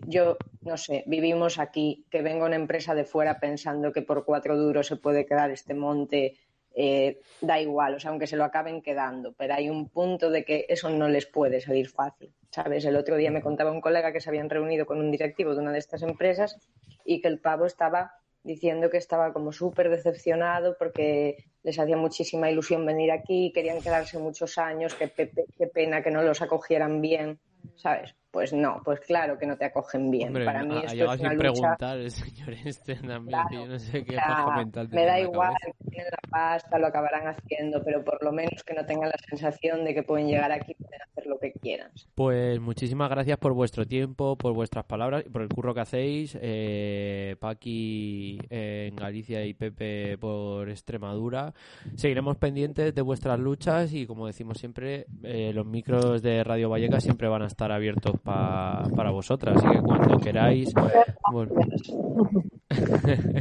[0.06, 4.56] yo no sé, vivimos aquí, que venga una empresa de fuera pensando que por cuatro
[4.56, 6.38] duros se puede quedar este monte,
[6.76, 10.46] eh, da igual, o sea, aunque se lo acaben quedando, pero hay un punto de
[10.46, 12.86] que eso no les puede salir fácil, ¿sabes?
[12.86, 15.62] El otro día me contaba un colega que se habían reunido con un directivo de
[15.62, 16.58] una de estas empresas
[17.04, 18.14] y que el pavo estaba
[18.44, 24.18] diciendo que estaba como súper decepcionado porque les hacía muchísima ilusión venir aquí, querían quedarse
[24.18, 27.40] muchos años, qué, pe- qué pena que no los acogieran bien,
[27.76, 28.16] ¿sabes?
[28.32, 30.30] Pues no, pues claro que no te acogen bien.
[30.30, 31.52] Hombre, Para mí ha, esto llegado es una sin lucha...
[31.52, 34.18] preguntar el señor este también, Claro, yo no sé qué
[34.56, 38.64] mental me da igual que tienen la pasta, lo acabarán haciendo, pero por lo menos
[38.64, 41.52] que no tengan la sensación de que pueden llegar aquí y pueden hacer lo que
[41.52, 41.92] quieran.
[42.16, 46.38] Pues muchísimas gracias por vuestro tiempo, por vuestras palabras y por el curro que hacéis.
[46.42, 51.54] Eh, Paqui eh, en Galicia y Pepe por Extremadura.
[51.96, 57.04] Seguiremos pendientes de vuestras luchas y como decimos siempre, eh, los micros de Radio Vallecas
[57.04, 59.58] siempre van a estar abiertos pa- para vosotras.
[59.58, 60.74] Así que cuando queráis...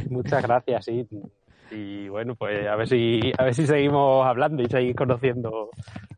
[0.09, 1.07] Muchas gracias, sí.
[1.71, 5.69] Y bueno, pues a ver si a ver si seguimos hablando y seguir conociendo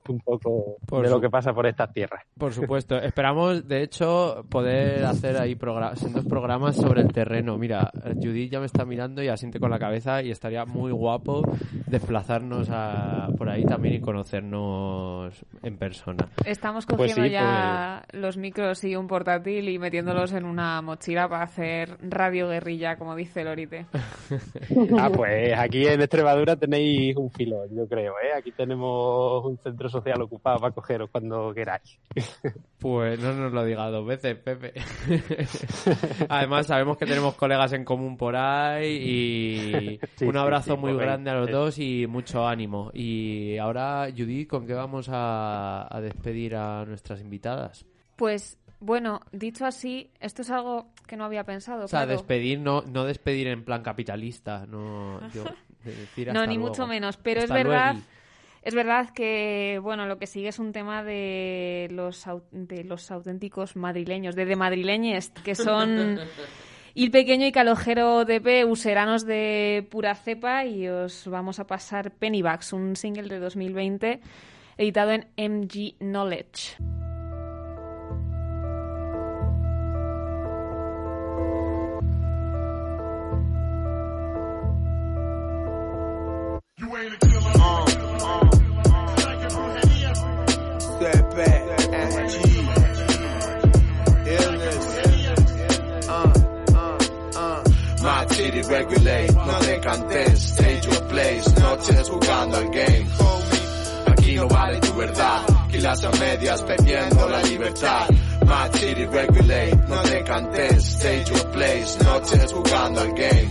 [0.10, 2.24] un poco Por de su- lo que pasa por estas tierras.
[2.38, 2.98] Por supuesto.
[2.98, 7.58] Esperamos, de hecho, poder hacer ahí progra- sendos programas sobre el terreno.
[7.58, 7.90] Mira,
[8.22, 11.44] Judith ya me está mirando y asiente con la cabeza y estaría muy guapo
[11.88, 16.28] desplazarnos a, por ahí también y conocernos en persona.
[16.46, 21.30] Estamos Pues cogiendo sí, ya los micros y un portátil y metiéndolos en una mochila
[21.30, 23.86] para hacer radio guerrilla, como dice Lorite.
[25.00, 28.38] Ah, pues aquí en Extremadura tenéis un filón, yo creo, ¿eh?
[28.38, 32.00] Aquí tenemos un centro social ocupado para cogeros cuando queráis.
[32.84, 34.74] Pues no nos lo diga dos veces, Pepe.
[36.28, 40.94] Además, sabemos que tenemos colegas en común por ahí y Sí, un abrazo sí, muy
[40.98, 42.92] grande a los dos y mucho ánimo.
[42.94, 47.86] Y ahora, Judith, ¿con qué vamos a, a despedir a nuestras invitadas?
[48.18, 51.86] Pues bueno, dicho así, esto es algo que no había pensado.
[51.86, 52.12] O sea, claro.
[52.12, 55.46] despedir, no, no despedir en plan capitalista, no, yo,
[55.84, 56.70] de decir No, ni luego.
[56.70, 57.94] mucho menos, pero Hasta es verdad.
[57.94, 58.08] luego.
[58.62, 63.76] Es verdad que, bueno, lo que sigue es un tema de los, de los auténticos
[63.76, 66.20] madrileños, de, de madrileñes, que son
[66.96, 72.72] Il Pequeño y Calojero DP, useranos de pura cepa, y os vamos a pasar Pennybags,
[72.72, 74.22] un single de 2020,
[74.78, 76.78] editado en MG Knowledge.
[98.74, 103.08] Regulate, no te cantes, stage your place, noches jugando al game.
[104.08, 108.10] Aquí no vale tu verdad, kilas a medias perdiendo la libertad.
[108.46, 113.50] My city regulate, no te cantes, stage your place, noches jugando al game.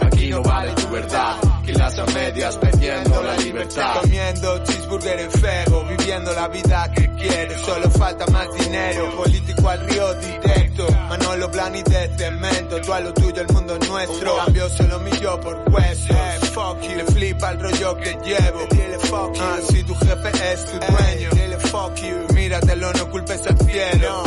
[0.00, 4.00] Aquí no vale tu verdad, kilas a medias perdiendo la libertad.
[4.00, 9.80] Comiendo cheeseburger en fego, viviendo la vida que quiero, solo falta más dinero, político al
[9.86, 14.68] río directo, Manolo Blani de cemento, tú a lo tuyo, el mundo es nuestro, cambio
[14.68, 19.34] solo mi yo por huesos, fuck you, le flipa el rollo que llevo, dile fuck
[19.34, 23.58] you, Ah, si tu jefe es tu dueño, dile fuck you, míratelo, no culpes al
[23.58, 24.24] cielo,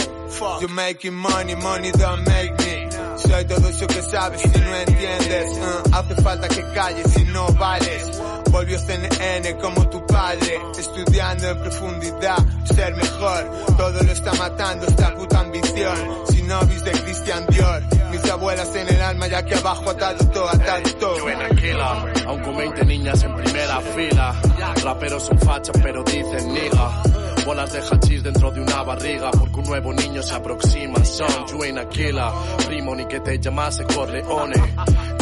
[0.61, 2.86] you're making money, money don't make me,
[3.17, 7.47] soy todo eso que sabes si no entiendes, uh, hace falta que calles si no
[7.53, 12.37] vales, volvió CNN como tu padre, estudiando en profundidad,
[12.73, 15.97] ser mejor, todo lo está matando esta puta ambición,
[16.29, 20.49] si no de Christian Dior, mis abuelas en el alma ya que abajo atado todo,
[20.49, 21.17] atado todo.
[21.17, 24.35] Yo en Aquila, aún con 20 niñas en primera fila.
[24.83, 27.16] Raperos son fachas pero dicen niga.
[27.47, 31.05] Bolas de hachís dentro de una barriga porque un nuevo niño se aproxima.
[31.05, 32.33] Son en Aquila,
[32.65, 34.55] primo ni que te llamase Corleone.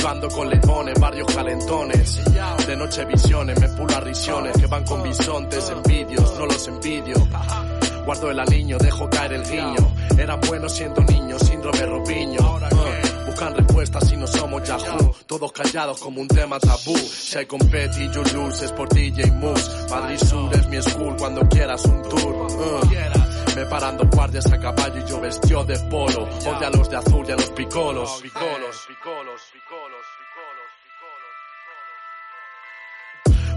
[0.01, 2.21] Yo ando con leones, barrios calentones.
[2.65, 7.15] De noche visiones, me pulo a risiones que van con bisontes, envidios, no los envidio.
[8.05, 9.93] Guardo el aliño, dejo caer el guiño.
[10.17, 12.41] Eran buenos siendo niños, síndrome Robinho.
[12.41, 15.13] Uh, buscan respuestas y no somos Yahoo.
[15.27, 16.95] Todos callados como un tema tabú.
[16.95, 19.89] Si hay competi, you lose, es por DJ Moose.
[19.89, 22.47] Madrid Sur es mi school cuando quieras un tour.
[22.49, 26.23] Uh, me parando guardias a caballo y yo vestido de polo.
[26.23, 28.21] Odia a los de azul y a los picolos.
[28.21, 30.05] Picolos, picolos, picolos.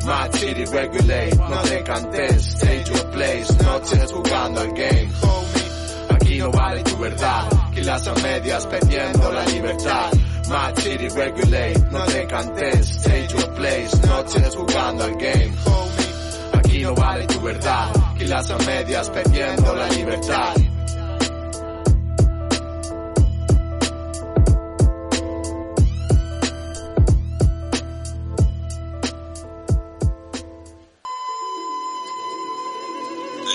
[0.05, 5.58] My city regulate, no te cantes, stage your place, noches jugando al game.
[6.39, 10.13] Aquí no vale tu verdad, kilas a medias perdiendo la libertad.
[10.49, 15.53] Mad City regulate, no te cantes, stage your place, noches jugando al game.
[16.53, 20.55] Aquí no vale tu verdad, kilas a medias perdiendo la libertad.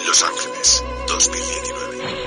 [0.05, 2.22] Los Ángeles, 2019.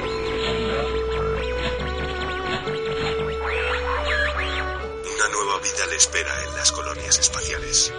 [5.97, 7.93] Espera en las colonias espaciales.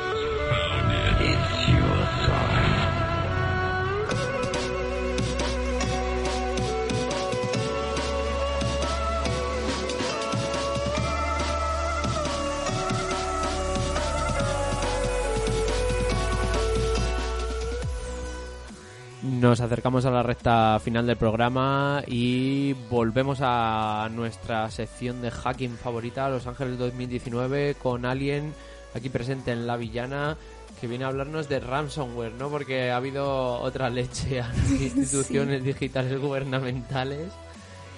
[19.67, 26.29] Acercamos a la recta final del programa y volvemos a nuestra sección de hacking favorita,
[26.29, 28.53] Los Ángeles 2019, con alguien
[28.95, 30.37] aquí presente en La Villana
[30.79, 32.49] que viene a hablarnos de ransomware, ¿no?
[32.49, 37.29] Porque ha habido otra leche a las instituciones digitales gubernamentales.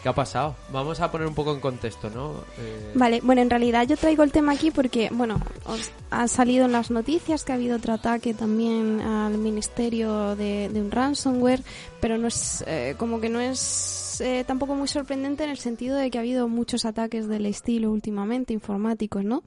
[0.01, 0.55] ¿Qué ha pasado?
[0.71, 2.35] Vamos a poner un poco en contexto, ¿no?
[2.57, 6.65] Eh, Vale, bueno, en realidad yo traigo el tema aquí porque, bueno, os ha salido
[6.65, 11.61] en las noticias que ha habido otro ataque también al ministerio de, un ransomware,
[11.99, 15.97] pero no es, eh, como que no es eh, tampoco muy sorprendente en el sentido
[15.97, 19.43] de que ha habido muchos ataques del estilo últimamente, informáticos, ¿no?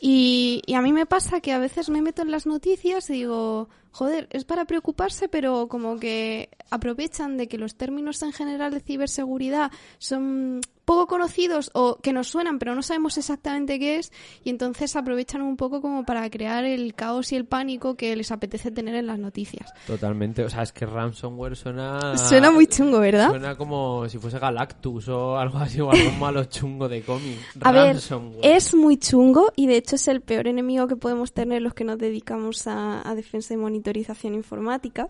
[0.00, 3.14] Y, y a mí me pasa que a veces me meto en las noticias y
[3.14, 8.72] digo, joder, es para preocuparse, pero como que aprovechan de que los términos en general
[8.72, 14.12] de ciberseguridad son poco conocidos o que nos suenan pero no sabemos exactamente qué es
[14.42, 18.30] y entonces aprovechan un poco como para crear el caos y el pánico que les
[18.30, 19.72] apetece tener en las noticias.
[19.86, 22.16] Totalmente, o sea, es que ransomware suena...
[22.16, 23.30] Suena muy chungo, ¿verdad?
[23.30, 27.38] Suena como si fuese Galactus o algo así, o algo malo chungo de cómic.
[27.60, 27.96] A ver,
[28.42, 31.84] es muy chungo y de hecho es el peor enemigo que podemos tener los que
[31.84, 35.08] nos dedicamos a, a defensa y monitorización informática.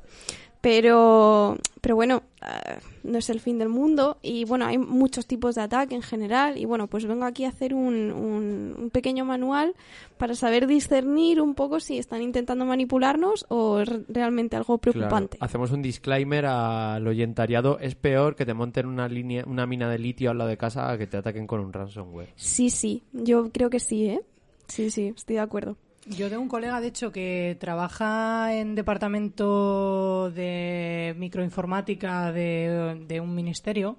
[0.64, 5.56] Pero, pero bueno, eh, no es el fin del mundo y bueno, hay muchos tipos
[5.56, 9.26] de ataque en general y bueno, pues vengo aquí a hacer un, un, un pequeño
[9.26, 9.74] manual
[10.16, 15.36] para saber discernir un poco si están intentando manipularnos o es realmente algo Claro, preocupante.
[15.38, 17.78] Hacemos un disclaimer al oyentariado.
[17.78, 20.90] Es peor que te monten una línea, una mina de litio al lado de casa
[20.90, 22.32] a que te ataquen con un ransomware.
[22.36, 24.22] Sí, sí, yo creo que sí, ¿eh?
[24.68, 25.76] Sí, sí, estoy de acuerdo.
[26.06, 33.96] Yo tengo un colega, de hecho, que trabaja en departamento de microinformática de, un ministerio,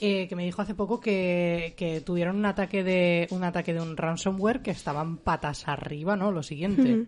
[0.00, 3.80] eh, que me dijo hace poco que, que tuvieron un ataque de un ataque de
[3.80, 6.30] un ransomware que estaban patas arriba, ¿no?
[6.30, 6.92] Lo siguiente.
[6.92, 7.06] Ujú.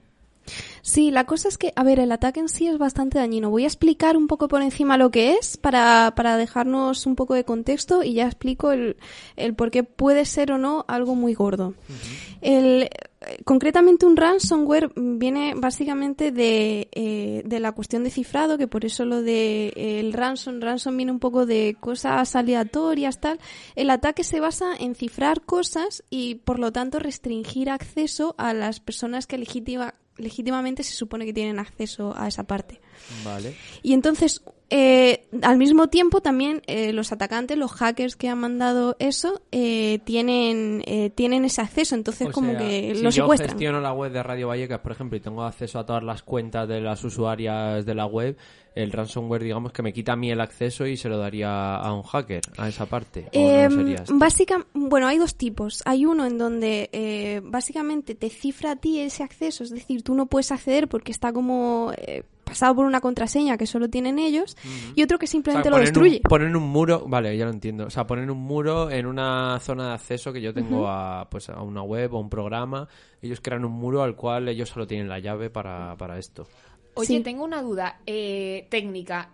[0.82, 3.50] Sí, la cosa es que, a ver, el ataque en sí es bastante dañino.
[3.50, 7.34] Voy a explicar un poco por encima lo que es para, para dejarnos un poco
[7.34, 8.96] de contexto y ya explico el,
[9.36, 11.74] el por qué puede ser o no algo muy gordo.
[12.40, 12.88] El,
[13.44, 19.04] concretamente un ransomware viene básicamente de, eh, de la cuestión de cifrado, que por eso
[19.04, 23.38] lo de eh, el ransom, ransom viene un poco de cosas aleatorias, tal.
[23.74, 28.80] El ataque se basa en cifrar cosas y por lo tanto restringir acceso a las
[28.80, 32.80] personas que legítima, legítimamente se supone que tienen acceso a esa parte.
[33.24, 33.54] Vale.
[33.82, 38.96] Y entonces, eh, al mismo tiempo, también eh, los atacantes, los hackers que han mandado
[38.98, 41.94] eso, eh, tienen, eh, tienen ese acceso.
[41.94, 43.50] Entonces, O como sea, que si lo yo secuestran.
[43.50, 46.66] gestiono la web de Radio Vallecas, por ejemplo, y tengo acceso a todas las cuentas
[46.68, 48.36] de las usuarias de la web,
[48.74, 51.92] el ransomware, digamos, que me quita a mí el acceso y se lo daría a
[51.92, 53.26] un hacker, a esa parte.
[53.26, 54.14] ¿O Eh, no sería esto?
[54.16, 55.82] básica- bueno, hay dos tipos.
[55.84, 60.14] Hay uno en donde eh, básicamente te cifra a ti ese acceso, es decir, tú
[60.14, 64.56] no puedes acceder porque está como eh, pasado por una contraseña que solo tienen ellos,
[64.94, 66.16] y otro que simplemente O sea, lo destruye.
[66.16, 67.86] Un, ponen un muro, vale, ya lo entiendo.
[67.86, 71.48] O sea, ponen un muro en una zona de acceso que yo tengo a, pues,
[71.48, 72.88] a una web o un programa.
[73.20, 76.46] Ellos crean un muro al cual ellos solo tienen la llave para, para esto.
[76.94, 77.20] Oye, Sí.
[77.20, 79.30] tengo una duda eh, técnica.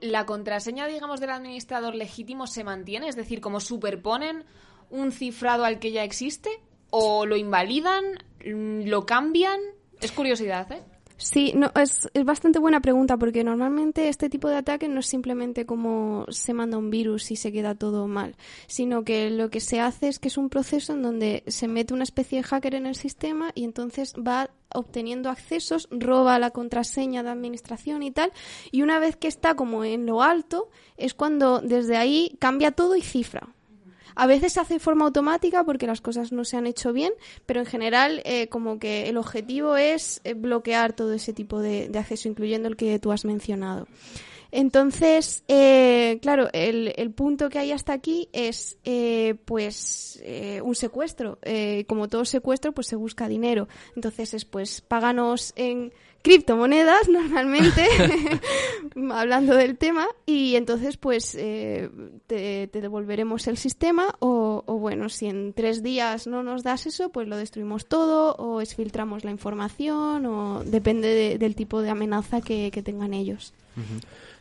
[0.00, 3.08] ¿La contraseña, digamos, del administrador legítimo se mantiene?
[3.08, 4.44] Es decir, ¿como superponen
[4.90, 6.50] un cifrado al que ya existe?
[6.90, 8.04] ¿O lo invalidan?
[8.44, 9.58] ¿Lo cambian?
[10.00, 10.82] Es curiosidad, ¿eh?
[11.22, 15.06] Sí, no, es, es bastante buena pregunta porque normalmente este tipo de ataque no es
[15.06, 18.36] simplemente como se manda un virus y se queda todo mal,
[18.66, 21.92] sino que lo que se hace es que es un proceso en donde se mete
[21.92, 27.22] una especie de hacker en el sistema y entonces va obteniendo accesos, roba la contraseña
[27.22, 28.32] de administración y tal,
[28.72, 32.96] y una vez que está como en lo alto es cuando desde ahí cambia todo
[32.96, 33.54] y cifra.
[34.14, 37.12] A veces se hace de forma automática porque las cosas no se han hecho bien,
[37.46, 41.90] pero en general eh, como que el objetivo es eh, bloquear todo ese tipo de,
[41.98, 43.86] acceso, incluyendo el que tú has mencionado.
[44.52, 51.38] Entonces, eh, claro, el, punto que hay hasta aquí es, eh, pues, eh, un secuestro.
[51.86, 53.68] Como todo secuestro, pues se busca dinero.
[53.94, 55.92] Entonces es, pues, páganos en
[56.22, 57.86] criptomonedas normalmente,
[59.12, 61.88] hablando del tema, y entonces pues eh,
[62.26, 66.86] te, te devolveremos el sistema o, o, bueno, si en tres días no nos das
[66.86, 71.90] eso, pues lo destruimos todo o exfiltramos la información o depende de- del tipo de
[71.90, 73.52] amenaza que, que tengan ellos.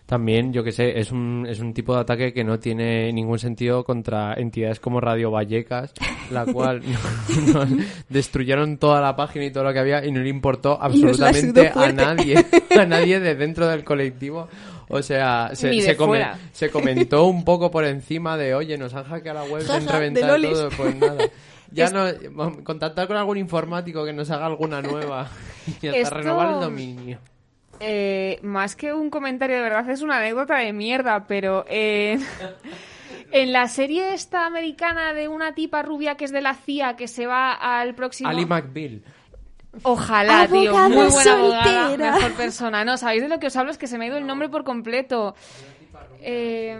[0.09, 3.37] También, yo que sé, es un, es un tipo de ataque que no tiene ningún
[3.37, 5.93] sentido contra entidades como Radio Vallecas,
[6.31, 6.81] la cual
[7.53, 7.67] nos
[8.09, 11.91] destruyeron toda la página y todo lo que había y no le importó absolutamente a
[11.91, 12.43] nadie,
[12.75, 14.47] a nadie de dentro del colectivo.
[14.87, 19.03] O sea, se, se, come- se comentó un poco por encima de, oye, nos han
[19.03, 21.17] hackeado la web, Jaja, han reventado todo, pues nada.
[21.71, 25.29] Ya Es- no, contactar con algún informático que nos haga alguna nueva
[25.67, 27.19] y hasta Esto- renovar el dominio.
[27.79, 32.19] Eh, más que un comentario de verdad, es una anécdota de mierda, pero eh,
[33.31, 37.07] en la serie esta americana de una tipa rubia que es de la CIA que
[37.07, 38.29] se va al próximo...
[38.29, 39.03] Ali McBeall.
[39.83, 40.71] Ojalá, tío.
[40.71, 42.11] Abogada Muy buena abogada, soltera.
[42.15, 42.83] mejor persona.
[42.83, 43.71] No, ¿sabéis de lo que os hablo?
[43.71, 45.35] Es que se me ha ido el nombre por completo.
[46.21, 46.77] Eh,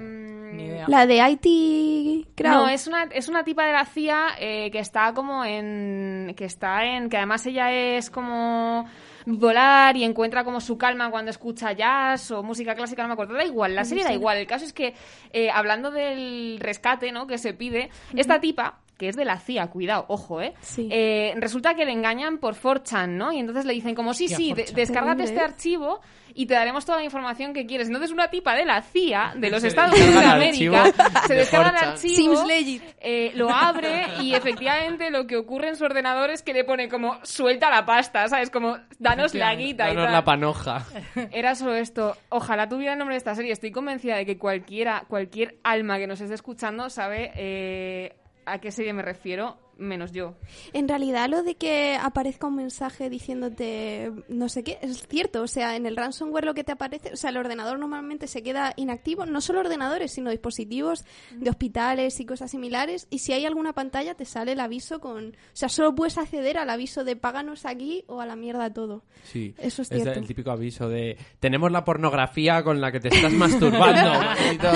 [0.87, 2.51] La de IT Crowd.
[2.51, 6.33] no, es una, es una tipa de la CIA eh, que está como en.
[6.35, 7.09] que está en.
[7.09, 8.89] que además ella es como
[9.37, 13.33] volar y encuentra como su calma cuando escucha jazz o música clásica, no me acuerdo.
[13.33, 14.37] Da igual, la serie da igual.
[14.37, 14.93] El caso es que,
[15.31, 17.27] eh, hablando del rescate, ¿no?
[17.27, 20.53] que se pide, esta tipa que es de la CIA, cuidado, ojo, ¿eh?
[20.61, 20.87] Sí.
[20.91, 23.31] Eh, resulta que le engañan por 4chan, ¿no?
[23.31, 24.73] Y entonces le dicen como, sí, sí, de- 4chan.
[24.75, 26.01] descárgate este archivo
[26.35, 27.87] y te daremos toda la información que quieres.
[27.87, 30.83] Entonces una tipa de la CIA, de los Se Estados Unidos de América,
[31.27, 31.87] se de descarga el 4chan.
[31.93, 32.83] archivo, Seems legit.
[32.99, 36.89] eh, lo abre y efectivamente lo que ocurre en su ordenador es que le pone
[36.89, 38.49] como, suelta la pasta, ¿sabes?
[38.49, 40.13] Como, danos la guita y Danos tal.
[40.13, 40.85] la panoja.
[41.31, 42.15] Era solo esto.
[42.29, 43.53] Ojalá tuviera el nombre de esta serie.
[43.53, 48.15] Estoy convencida de que cualquiera, cualquier alma que nos esté escuchando sabe eh,
[48.51, 50.35] a qué serie me refiero, menos yo.
[50.73, 55.47] En realidad lo de que aparezca un mensaje diciéndote no sé qué es cierto, o
[55.47, 58.73] sea, en el ransomware lo que te aparece, o sea, el ordenador normalmente se queda
[58.75, 63.73] inactivo, no solo ordenadores, sino dispositivos de hospitales y cosas similares, y si hay alguna
[63.73, 67.65] pantalla te sale el aviso con, o sea, solo puedes acceder al aviso de páganos
[67.65, 69.03] aquí o a la mierda todo.
[69.23, 70.21] Sí, Eso es el cierto.
[70.27, 74.19] típico aviso de tenemos la pornografía con la que te estás masturbando.
[74.19, 74.69] maldito".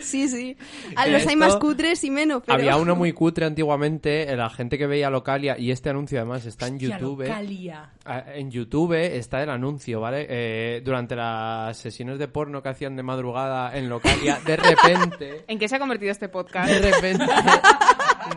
[0.00, 0.56] Sí, sí.
[0.96, 4.50] A los hay más cutres y menos, pero Había uno muy cutre antiguamente, eh, la
[4.50, 7.22] gente que veía Localia, y este anuncio además está en Hostia, YouTube.
[7.22, 7.90] Localia.
[8.04, 10.26] Ah, En YouTube está el anuncio, ¿vale?
[10.28, 15.44] Eh, durante las sesiones de porno que hacían de madrugada en Localia, de repente...
[15.48, 16.70] ¿En qué se ha convertido este podcast?
[16.70, 17.24] De repente...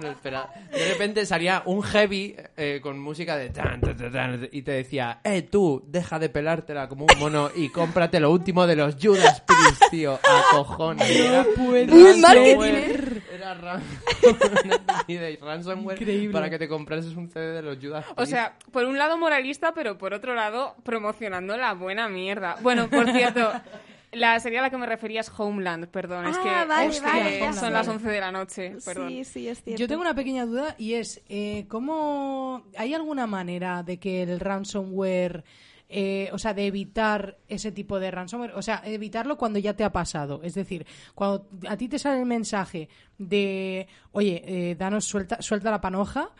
[0.01, 0.49] No, espera.
[0.71, 3.49] De repente salía un heavy eh, con música de...
[3.49, 7.49] tan, tan, tan, tan, y te decía, eh, tú, deja de pelártela como un mono
[7.55, 10.13] y cómprate lo último de los Judas Priest, tío.
[10.13, 11.46] A cojones.
[11.55, 13.23] Marketing, ransomware.
[13.33, 13.53] Era
[15.41, 16.33] ransomware Increíble.
[16.33, 18.19] para que te comprases un CD de los Judas Priest.
[18.19, 22.57] O sea, por un lado moralista, pero por otro lado promocionando la buena mierda.
[22.61, 23.51] Bueno, por cierto,
[24.11, 26.27] la serie a la que me refería es Homeland, perdón.
[26.27, 29.09] es Ah, que, vale, que vale, ya son las 11 de la noche, perdón.
[29.09, 29.79] Sí, sí, es cierto.
[29.79, 34.39] Yo tengo una pequeña duda y es, eh, ¿cómo hay alguna manera de que el
[34.39, 35.43] ransomware,
[35.89, 39.83] eh, o sea, de evitar ese tipo de ransomware, o sea, evitarlo cuando ya te
[39.83, 40.41] ha pasado?
[40.43, 40.85] Es decir,
[41.15, 46.31] cuando a ti te sale el mensaje de, oye, eh, danos suelta, suelta la panoja,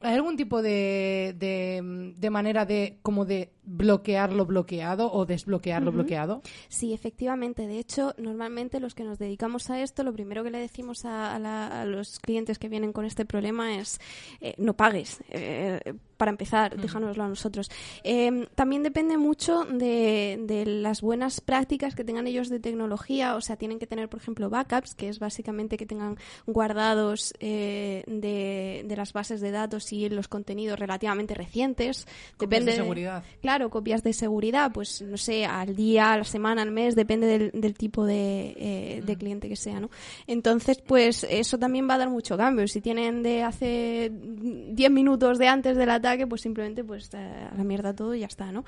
[0.00, 5.82] ¿hay algún tipo de, de, de manera de, como de bloquear lo bloqueado o desbloquear
[5.82, 6.42] lo bloqueado?
[6.68, 7.66] Sí, efectivamente.
[7.66, 11.34] De hecho, normalmente los que nos dedicamos a esto, lo primero que le decimos a,
[11.34, 14.00] a la- a los clientes que vienen con este problema es
[14.40, 15.20] eh, no pagues.
[15.30, 15.80] eh,
[16.22, 17.68] para empezar, déjanoslo a nosotros.
[18.04, 23.34] Eh, también depende mucho de, de las buenas prácticas que tengan ellos de tecnología.
[23.34, 26.16] O sea, tienen que tener, por ejemplo, backups, que es básicamente que tengan
[26.46, 32.06] guardados eh, de, de las bases de datos y los contenidos relativamente recientes.
[32.38, 33.24] Depende de seguridad.
[33.40, 37.26] Claro, copias de seguridad, pues no sé, al día, a la semana, al mes, depende
[37.26, 39.90] del, del tipo de, eh, de cliente que sea, ¿no?
[40.26, 42.66] Entonces, pues eso también va a dar mucho cambio.
[42.68, 47.54] Si tienen de hace 10 minutos de antes del ataque, pues simplemente pues eh, a
[47.56, 48.64] la mierda todo y ya está, ¿no?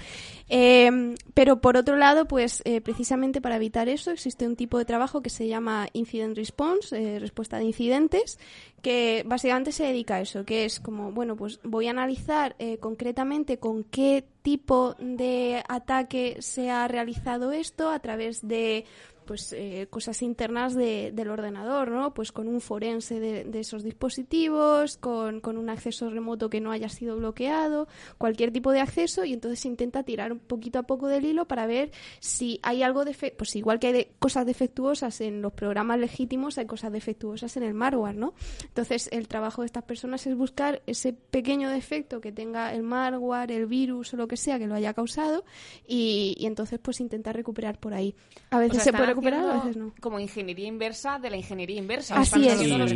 [0.48, 4.84] Eh, pero por otro lado, pues eh, precisamente para evitar eso existe un tipo de
[4.84, 8.38] trabajo que se llama Incident Response, respuesta de incidentes,
[8.84, 12.76] que básicamente se dedica a eso, que es como, bueno, pues voy a analizar eh,
[12.76, 18.84] concretamente con qué tipo de ataque se ha realizado esto a través de
[19.24, 22.14] pues eh, cosas internas de- del ordenador, ¿no?
[22.14, 26.70] Pues con un forense de, de esos dispositivos, con, con un acceso remoto que no
[26.70, 27.88] haya sido bloqueado,
[28.18, 31.46] cualquier tipo de acceso y entonces se intenta tirar un poquito a poco del hilo
[31.46, 31.90] para ver
[32.20, 36.58] si hay algo de pues igual que hay de- cosas defectuosas en los programas legítimos,
[36.58, 38.34] hay cosas defectuosas en el malware, ¿no?
[38.64, 43.52] Entonces el trabajo de estas personas es buscar ese pequeño defecto que tenga el malware,
[43.52, 45.44] el virus o lo que sea que lo haya causado
[45.86, 48.14] y, y entonces pues intentar recuperar por ahí.
[48.50, 49.92] A veces O sea, se puede recuperar, a haciendo veces no.
[50.00, 52.20] Como ingeniería inversa de la ingeniería inversa.
[52.20, 52.68] Así es.
[52.70, 52.92] los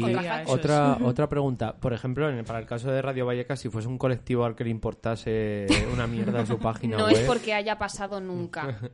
[0.47, 1.74] otra, otra pregunta.
[1.77, 4.55] Por ejemplo, en el- para el caso de Radio Vallecas, si fuese un colectivo al
[4.55, 7.15] que le importase una mierda su página No web...
[7.16, 8.78] es porque haya pasado nunca.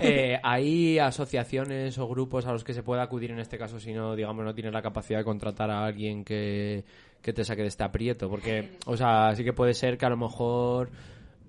[0.00, 3.92] Eh, ¿Hay asociaciones o grupos a los que se pueda acudir en este caso si
[3.92, 6.84] no, digamos, no tienes la capacidad de contratar a alguien que,
[7.20, 8.28] que te saque de este aprieto?
[8.28, 10.90] Porque, o sea, sí que puede ser que a lo mejor...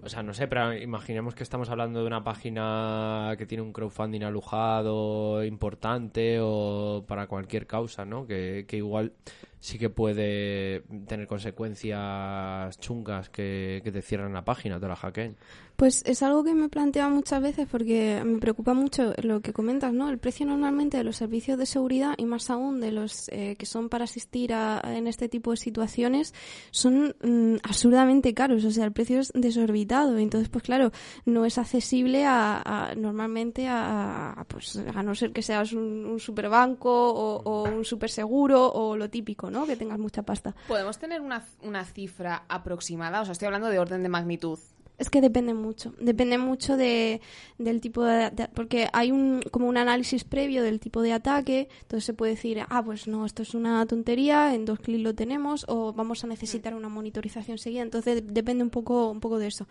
[0.05, 3.71] O sea, no sé, pero imaginemos que estamos hablando de una página que tiene un
[3.71, 8.27] crowdfunding alojado importante o para cualquier causa, ¿no?
[8.27, 9.13] Que, que igual
[9.59, 15.38] sí que puede tener consecuencias chungas que, que te cierran la página, te la hackeen.
[15.75, 19.91] Pues es algo que me planteo muchas veces porque me preocupa mucho lo que comentas,
[19.91, 20.09] ¿no?
[20.09, 23.65] El precio normalmente de los servicios de seguridad y más aún de los eh, que
[23.65, 26.33] son para asistir a, en este tipo de situaciones
[26.71, 30.91] son mm, absurdamente caros, o sea, el precio es desorbitado, entonces pues claro,
[31.25, 36.05] no es accesible a, a- normalmente a, a, pues a no ser que seas un,
[36.05, 39.65] un superbanco o, o un superseguro o lo típico, ¿no?
[39.65, 40.55] Que tengas mucha pasta.
[40.67, 43.21] ¿Podemos tener una, una cifra aproximada?
[43.21, 44.59] O sea, estoy hablando de orden de magnitud.
[44.99, 47.19] Es que depende mucho, depende mucho de,
[47.57, 51.67] del tipo de, de- porque hay un como un análisis previo del tipo de ataque,
[51.81, 55.15] entonces se puede decir, ah, pues no, esto es una tontería, en dos clics lo
[55.15, 59.47] tenemos o vamos a necesitar una monitorización seguida, entonces depende un poco un poco de
[59.47, 59.67] eso.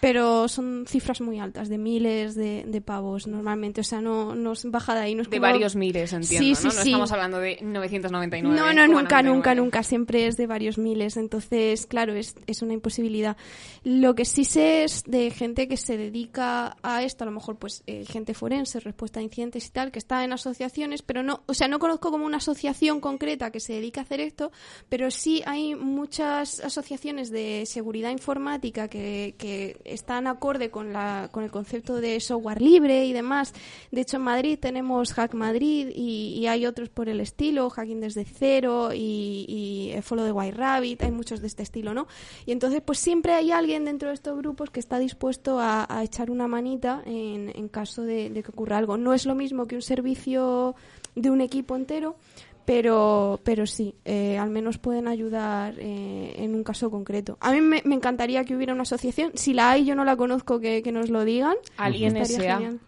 [0.00, 4.52] Pero son cifras muy altas, de miles de, de pavos normalmente, o sea, no no
[4.52, 6.72] es baja de ahí, no es De como- varios miles, entiendo, Sí, sí, ¿no?
[6.74, 6.88] No sí.
[6.88, 8.56] estamos hablando de 999.
[8.58, 9.82] No, no, nunca, nunca, nunca.
[9.84, 11.16] Siempre es de varios miles.
[11.16, 13.36] Entonces, claro, es, es una imposibilidad.
[13.84, 14.73] Lo que sí sé
[15.06, 19.20] de gente que se dedica a esto, a lo mejor, pues, eh, gente forense, respuesta
[19.20, 22.26] a incidentes y tal, que está en asociaciones, pero no, o sea, no conozco como
[22.26, 24.50] una asociación concreta que se dedique a hacer esto,
[24.88, 31.44] pero sí hay muchas asociaciones de seguridad informática que, que están acorde con, la, con
[31.44, 33.52] el concepto de software libre y demás.
[33.90, 38.00] De hecho, en Madrid tenemos Hack Madrid y, y hay otros por el estilo, Hacking
[38.00, 42.06] desde cero y, y eh, Follow the White Rabbit, hay muchos de este estilo, ¿no?
[42.46, 46.02] Y entonces, pues siempre hay alguien dentro de estos grupos que está dispuesto a, a
[46.02, 48.96] echar una manita en, en caso de, de que ocurra algo.
[48.96, 50.74] No es lo mismo que un servicio
[51.14, 52.16] de un equipo entero,
[52.64, 57.36] pero, pero sí, eh, al menos pueden ayudar eh, en un caso concreto.
[57.40, 59.32] A mí me, me encantaría que hubiera una asociación.
[59.34, 61.56] Si la hay, yo no la conozco, que, que nos lo digan.
[61.76, 62.80] Alguien genial.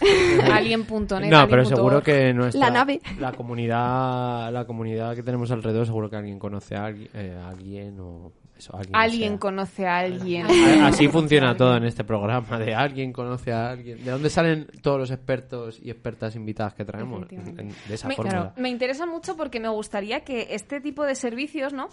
[0.52, 1.28] Alien.net.
[1.30, 3.00] No, pero seguro que nuestra, La nave.
[3.18, 7.48] la comunidad, la comunidad que tenemos alrededor, seguro que alguien conoce a alguien, eh, a
[7.48, 8.96] alguien o eso, alguien.
[8.96, 9.38] Alguien sea.
[9.38, 10.46] conoce a alguien.
[10.82, 14.04] Así funciona todo en este programa, de alguien conoce a alguien.
[14.04, 17.28] ¿De dónde salen todos los expertos y expertas invitadas que traemos?
[17.28, 18.52] De esa me, fórmula.
[18.56, 21.88] me interesa mucho porque me gustaría que este tipo de servicios, ¿no?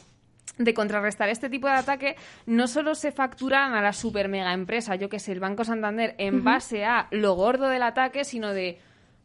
[0.58, 2.16] De contrarrestar este tipo de ataque,
[2.46, 6.14] no solo se facturan a la super mega empresa, yo que sé, el Banco Santander,
[6.18, 8.80] en base a lo gordo del ataque, sino de,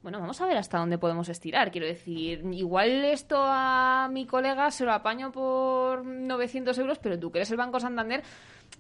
[0.07, 1.73] bueno, vamos a ver hasta dónde podemos estirar.
[1.73, 7.33] Quiero decir, igual esto a mi colega se lo apaño por 900 euros, pero tú
[7.33, 8.23] que eres el Banco Santander,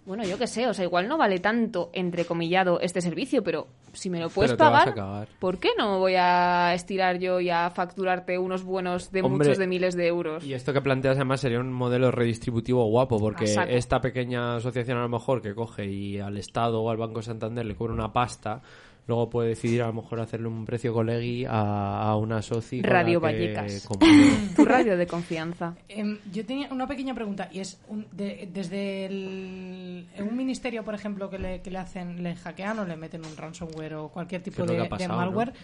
[0.04, 4.08] bueno, yo qué sé, o sea, igual no vale tanto, entrecomillado, este servicio, pero si
[4.08, 5.26] me lo puedes Pero pagar.
[5.40, 9.58] ¿por qué no voy a estirar yo y a facturarte unos buenos de Hombre, muchos
[9.58, 10.44] de miles de euros?
[10.44, 15.02] Y esto que planteas además sería un modelo redistributivo guapo, porque esta pequeña asociación a
[15.02, 18.62] lo mejor que coge y al Estado o al Banco Santander le cobra una pasta,
[19.06, 22.80] luego puede decidir a lo mejor hacerle un precio colegui a, a una soci.
[22.80, 23.88] con la Radio Vallecas.
[24.56, 25.74] Tu radio de confianza.
[25.88, 30.94] Em, yo tenía una pequeña pregunta y es un- de- desde el, un ministerio, por
[30.94, 34.42] ejemplo, que le, que le hacen, le hackean o le meten un ransomware o cualquier
[34.42, 35.54] tipo de, malware, ¿no?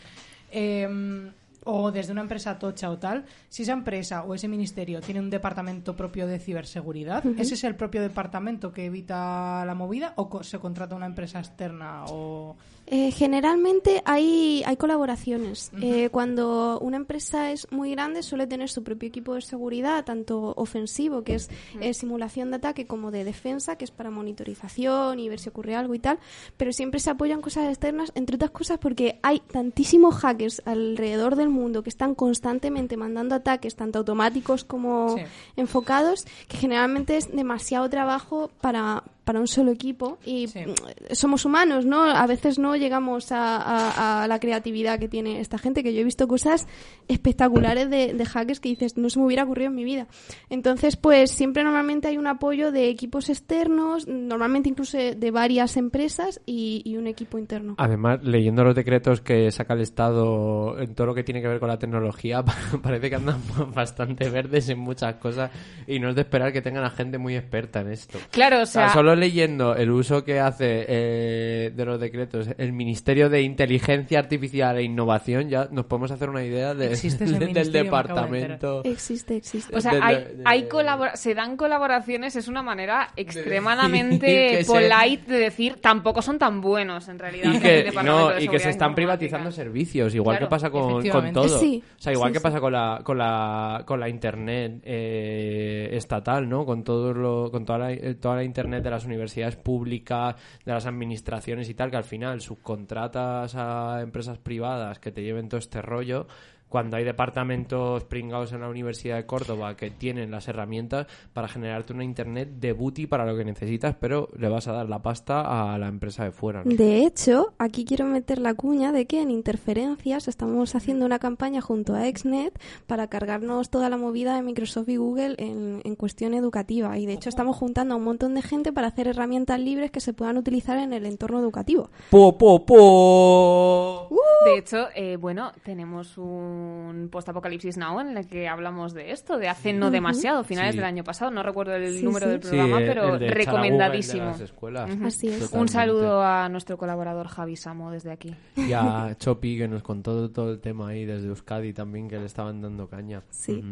[0.50, 1.30] em,
[1.64, 5.30] o desde una empresa tocha o tal, si esa empresa o ese ministerio tiene un
[5.30, 7.24] departamento propio de ciberseguridad.
[7.38, 11.38] ¿ese es el propio departamento que evita la movida o co- se contrata una empresa
[11.38, 12.56] externa o
[12.94, 15.72] Eh, generalmente hay, hay colaboraciones.
[15.80, 20.52] Eh, cuando una empresa es muy grande suele tener su propio equipo de seguridad, tanto
[20.58, 21.48] ofensivo, que es
[21.80, 25.74] eh, simulación de ataque, como de defensa, que es para monitorización y ver si ocurre
[25.74, 26.18] algo y tal.
[26.58, 31.48] Pero siempre se apoyan cosas externas, entre otras cosas porque hay tantísimos hackers alrededor del
[31.48, 35.22] mundo que están constantemente mandando ataques, tanto automáticos como Sí.
[35.56, 41.86] enfocados, que generalmente es demasiado trabajo para, para un solo equipo y mm, somos humanos,
[41.86, 42.02] ¿no?
[42.02, 46.00] A veces no llegamos a, a- a la creatividad que tiene esta gente, que yo
[46.00, 46.66] he visto cosas
[47.08, 50.06] espectaculares de, de hackers que dices, no se me hubiera ocurrido en mi vida.
[50.50, 56.40] Entonces, pues siempre normalmente hay un apoyo de equipos externos, normalmente incluso de varias empresas
[56.46, 57.74] y, y un equipo interno.
[57.78, 61.60] Además, leyendo los decretos que saca el Estado en todo lo que tiene que ver
[61.60, 62.44] con la tecnología,
[62.82, 63.40] parece que andan
[63.74, 65.50] bastante verdes en muchas cosas
[65.86, 68.18] y no es de esperar que tengan a gente muy experta en esto.
[68.30, 73.28] Claro, o sea- solo leyendo el uso que hace eh, de los decretos el Ministerio
[73.28, 77.72] de Inteligencia Artificial e Innovación, ya nos podemos hacer una idea de- Existe ese del
[77.72, 78.82] de departamento.
[78.84, 79.74] Existe, existe.
[79.76, 84.70] O sea, De- hay, de- hay colabora- se dan colaboraciones, es una manera extremadamente se-
[84.72, 87.52] polite de decir tampoco son tan buenos en realidad.
[87.52, 90.50] y el que, Departamento no, de y que se están privatizando servicios, igual Claro, que
[90.50, 91.58] pasa con, con todo.
[91.58, 92.42] Sí, o sea, igual sí, que sí.
[92.42, 96.64] pasa con la, con la, con la internet eh, estatal, ¿no?
[96.64, 100.86] Con todo lo, con toda la, toda la internet de las universidades públicas, de las
[100.86, 105.82] administraciones y tal, que al final subcontratas a empresas privadas que te lleven todo este
[105.82, 106.26] rollo.
[106.72, 111.92] Cuando hay departamentos pringados en la Universidad de Córdoba que tienen las herramientas para generarte
[111.92, 115.74] una internet de booty para lo que necesitas, pero le vas a dar la pasta
[115.74, 116.64] a la empresa de fuera.
[116.64, 116.74] ¿no?
[116.74, 121.60] De hecho, aquí quiero meter la cuña de que en Interferencias estamos haciendo una campaña
[121.60, 126.32] junto a Exnet para cargarnos toda la movida de Microsoft y Google en, en cuestión
[126.32, 126.96] educativa.
[126.96, 130.00] Y de hecho estamos juntando a un montón de gente para hacer herramientas libres que
[130.00, 131.90] se puedan utilizar en el entorno educativo.
[132.08, 134.08] Po, po, po.
[134.46, 136.61] De hecho, eh, bueno, tenemos un
[137.10, 140.78] post-apocalipsis now en el que hablamos de esto, de hace no demasiado, finales Sí.
[140.78, 141.30] del año pasado.
[141.30, 142.30] No recuerdo el Sí, número sí.
[142.32, 144.24] del programa, pero de recomendadísimo.
[144.24, 144.90] Google de las escuelas.
[144.94, 145.06] Ujú.
[145.06, 145.52] Así es.
[145.52, 148.34] Un saludo a nuestro colaborador Javi Samo desde aquí.
[148.56, 152.26] Y a Chopi que nos contó todo el tema ahí desde Euskadi también que le
[152.26, 153.22] estaban dando caña.
[153.30, 153.62] Sí.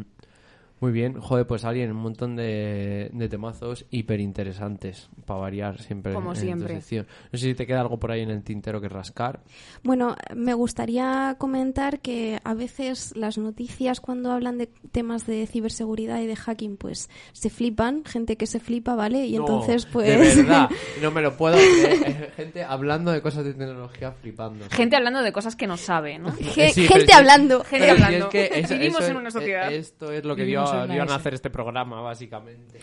[0.80, 6.12] Muy bien, joder, pues alguien, un montón de, de temazos hiper interesantes, para variar siempre.
[6.14, 6.74] Como en tu siempre.
[6.76, 7.06] sección.
[7.30, 9.40] No sé si te queda algo por ahí en el tintero que rascar.
[9.82, 16.20] Bueno, me gustaría comentar que a veces las noticias cuando hablan de temas de ciberseguridad
[16.20, 19.26] y de hacking, pues se flipan, gente que se flipa, ¿vale?
[19.26, 20.08] Y No, entonces, pues...
[20.08, 20.70] De verdad,
[21.02, 22.02] no me lo puedo creer.
[22.06, 24.64] Eh, Gente hablando de cosas de tecnología flipando.
[24.70, 26.32] Gente hablando de cosas que no sabe, ¿no?
[26.32, 27.64] Sí, gente hablando.
[27.64, 28.30] Gente hablando.
[28.32, 29.70] es que Vivimos en una sociedad.
[29.72, 31.12] eh, Esto es lo que dio, Dio a S.
[31.12, 32.80] nacer este programa, básicamente.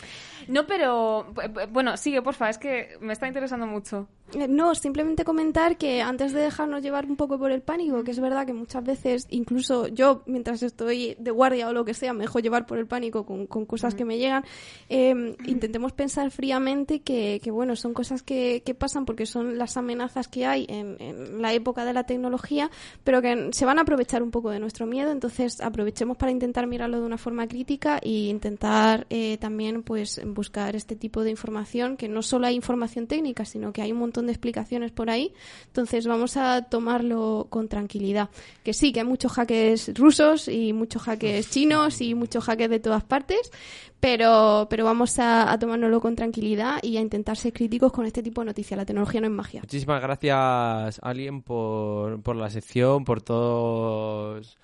[0.48, 4.08] No, pero b- b- bueno, sigue, porfa, es que me está interesando mucho.
[4.34, 8.12] Eh, No, simplemente comentar que antes de dejarnos llevar un poco por el pánico, que
[8.12, 12.14] es verdad que muchas veces, incluso yo, mientras estoy de guardia o lo que sea,
[12.14, 14.44] me dejo llevar por el pánico con, con cosas que me llegan,
[14.90, 19.78] eh, intentemos pensar fríamente que, que, bueno, son cosas que, que pasan porque son las
[19.78, 22.70] amenazas que hay en, en la época de la tecnología,
[23.04, 26.68] pero que se van a aprovechar un poco de nuestro miedo, entonces aprovechemos para intentar
[26.68, 31.98] mirarlo de una forma crítica e intentar eh, también pues buscar este tipo de información,
[31.98, 35.34] que no solo hay información técnica, sino que hay un montón de explicaciones por ahí,
[35.68, 38.30] entonces vamos a tomarlo con tranquilidad.
[38.64, 42.80] Que sí, que hay muchos hackers rusos y muchos hackers chinos y muchos hackers de
[42.80, 43.52] todas partes,
[44.00, 48.22] pero, pero vamos a, a tomárnoslo con tranquilidad y a intentar ser críticos con este
[48.22, 48.78] tipo de noticias.
[48.78, 49.62] La tecnología no es magia.
[49.62, 54.58] Muchísimas gracias, Alien, por, por la sección, por todos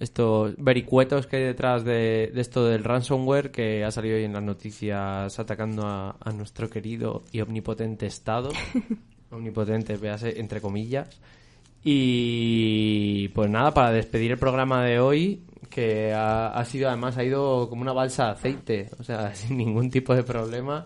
[0.00, 4.32] estos vericuetos que hay detrás de, de esto del ransomware que ha salido hoy en
[4.32, 8.50] las noticias atacando a, a nuestro querido y omnipotente Estado.
[9.30, 11.20] omnipotente, véase, entre comillas.
[11.82, 17.24] Y pues nada, para despedir el programa de hoy, que ha, ha sido además, ha
[17.24, 20.84] ido como una balsa de aceite, o sea, sin ningún tipo de problema.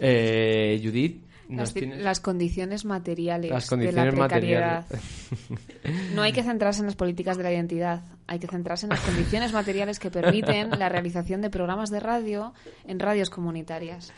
[0.00, 2.02] Eh, Judith, Las, tienes...
[2.02, 4.84] las condiciones materiales Las de la precariedad.
[4.86, 6.14] materiales.
[6.14, 9.00] No hay que centrarse en las políticas de la identidad, hay que centrarse en las
[9.00, 12.52] condiciones materiales que permiten la realización de programas de radio
[12.86, 14.12] en radios comunitarias.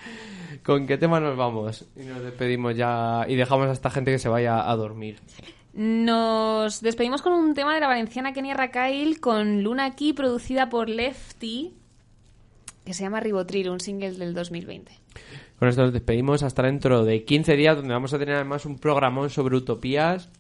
[0.64, 1.86] ¿Con qué tema nos vamos?
[1.96, 5.18] Y nos despedimos ya y dejamos a esta gente que se vaya a dormir.
[5.72, 10.88] Nos despedimos con un tema de la valenciana Kenia Rakail con Luna aquí, producida por
[10.88, 11.72] Lefty,
[12.84, 14.90] que se llama Ribotril, un single del 2020.
[15.60, 18.78] Con esto nos despedimos hasta dentro de 15 días, donde vamos a tener además un
[18.78, 20.30] programón sobre utopías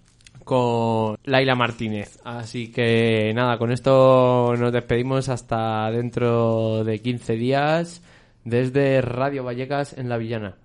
[0.44, 2.18] con Laila Martínez.
[2.24, 8.02] Así que nada, con esto nos despedimos hasta dentro de 15 días
[8.44, 10.56] desde Radio Vallecas en La Villana.